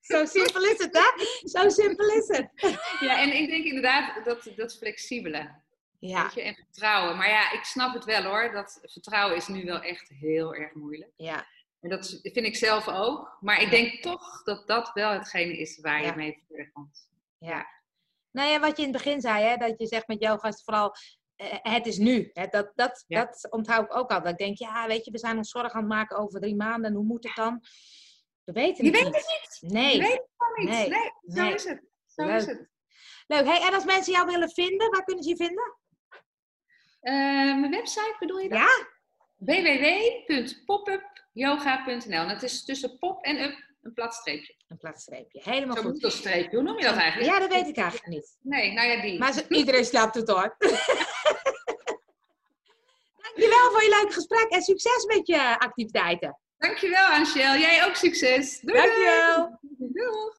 Zo 0.00 0.24
simpel 0.24 0.62
is 0.64 0.78
het, 0.78 0.92
hè? 0.96 1.24
Zo 1.48 1.68
simpel 1.68 2.08
is 2.08 2.28
het. 2.28 2.50
Ja, 3.00 3.20
en 3.22 3.36
ik 3.36 3.48
denk 3.50 3.64
inderdaad 3.64 4.24
dat, 4.24 4.48
dat 4.56 4.76
flexibele. 4.76 5.64
Ja, 5.98 6.22
Weet 6.22 6.34
je, 6.34 6.42
en 6.42 6.54
vertrouwen. 6.54 7.16
Maar 7.16 7.28
ja, 7.28 7.52
ik 7.52 7.64
snap 7.64 7.94
het 7.94 8.04
wel 8.04 8.22
hoor. 8.22 8.52
Dat 8.52 8.78
vertrouwen 8.82 9.36
is 9.36 9.46
nu 9.48 9.64
wel 9.64 9.80
echt 9.80 10.08
heel 10.08 10.54
erg 10.54 10.74
moeilijk. 10.74 11.10
ja, 11.16 11.46
En 11.80 11.90
dat 11.90 12.18
vind 12.22 12.36
ik 12.46 12.56
zelf 12.56 12.88
ook. 12.88 13.36
Maar 13.40 13.62
ik 13.62 13.70
denk 13.70 14.02
toch 14.02 14.42
dat 14.42 14.66
dat 14.68 14.90
wel 14.94 15.10
hetgene 15.10 15.56
is 15.58 15.80
waar 15.80 16.00
Ja. 16.02 16.06
je 16.06 16.16
mee 16.16 16.44
verder 16.48 16.70
komt. 16.72 17.08
ja. 17.38 17.66
Nou 18.30 18.48
ja, 18.50 18.60
wat 18.60 18.76
je 18.76 18.82
in 18.86 18.92
het 18.92 19.02
begin 19.02 19.20
zei, 19.20 19.44
hè, 19.44 19.56
dat 19.56 19.74
je 19.78 19.86
zegt 19.86 20.06
met 20.08 20.22
yoga 20.22 20.48
is 20.48 20.62
vooral, 20.64 20.94
eh, 21.36 21.48
het 21.62 21.86
is 21.86 21.98
nu. 21.98 22.30
Hè, 22.32 22.46
dat, 22.46 22.72
dat, 22.74 23.04
Ja. 23.06 23.24
dat 23.24 23.46
onthoud 23.50 23.84
ik 23.84 23.96
ook 23.96 24.10
al. 24.10 24.22
Dat 24.22 24.30
ik 24.32 24.38
denk, 24.38 24.58
ja, 24.58 24.86
weet 24.86 25.04
je, 25.04 25.10
we 25.10 25.18
zijn 25.18 25.36
ons 25.36 25.50
zorgen 25.50 25.72
aan 25.72 25.80
het 25.80 25.88
maken 25.88 26.16
over 26.18 26.40
drie 26.40 26.56
maanden. 26.56 26.92
Hoe 26.94 27.04
moet 27.04 27.24
het 27.24 27.34
dan? 27.34 27.62
We 28.46 28.52
weten 28.52 28.84
Je 28.84 28.90
het 28.90 29.02
weet 29.02 29.12
niet. 29.12 29.26
het 29.60 29.70
Nee. 29.72 29.96
Je 29.96 30.02
weet 30.02 30.12
het 30.36 30.56
niet. 30.56 30.68
Nee. 30.68 30.88
Nee, 30.88 31.10
zo 31.34 31.42
Nee. 31.42 31.54
is 31.54 31.64
het. 31.64 31.82
Zo 32.06 32.24
Leuk. 32.24 32.36
is 32.36 32.46
het. 32.46 32.68
Leuk. 33.26 33.44
Hey, 33.46 33.60
en 33.66 33.74
als 33.74 33.84
mensen 33.84 34.12
jou 34.12 34.26
willen 34.26 34.50
vinden, 34.50 34.90
waar 34.90 35.04
kunnen 35.04 35.24
ze 35.24 35.30
je 35.30 35.36
vinden? 35.36 35.76
Eh, 37.00 37.14
mijn 37.60 37.70
website 37.70 38.16
bedoel 38.18 38.38
je 38.38 38.48
dat? 38.48 38.58
Ja? 38.58 38.86
www.popupyoga.nl. 39.36 42.28
Het 42.28 42.42
is 42.42 42.64
tussen 42.64 42.98
pop 42.98 43.24
en 43.24 43.40
up 43.42 43.64
Een 43.82 43.92
plat 43.92 44.14
streepje. 44.14 44.54
Een 44.68 44.78
plat 44.78 45.00
streepje. 45.00 45.40
Helemaal 45.44 45.76
goed. 45.76 46.12
streepje. 46.12 46.56
Hoe 46.56 46.64
noem 46.64 46.78
je 46.78 46.84
dat 46.84 46.96
eigenlijk? 46.96 47.32
Ja, 47.32 47.38
dat 47.38 47.52
weet 47.52 47.66
ik 47.68 47.76
eigenlijk 47.76 48.08
niet. 48.08 48.36
Nee, 48.42 48.72
nou 48.72 48.88
ja, 48.88 49.00
die. 49.02 49.18
Maar 49.18 49.32
ze- 49.32 49.48
iedereen 49.48 49.84
snapt 49.84 50.14
het 50.14 50.28
hoor. 50.28 50.56
Dankjewel 53.22 53.70
voor 53.70 53.82
je 53.82 53.88
leuke 54.00 54.12
gesprek 54.12 54.48
en 54.50 54.62
succes 54.62 55.04
met 55.04 55.26
je 55.26 55.58
activiteiten. 55.58 56.38
Dankjewel, 56.58 57.06
Angel. 57.06 57.56
Jij 57.58 57.84
ook 57.86 57.94
succes. 57.94 58.60
Doei. 58.60 58.80
Dankjewel. 58.80 59.58
Doei. 59.78 60.32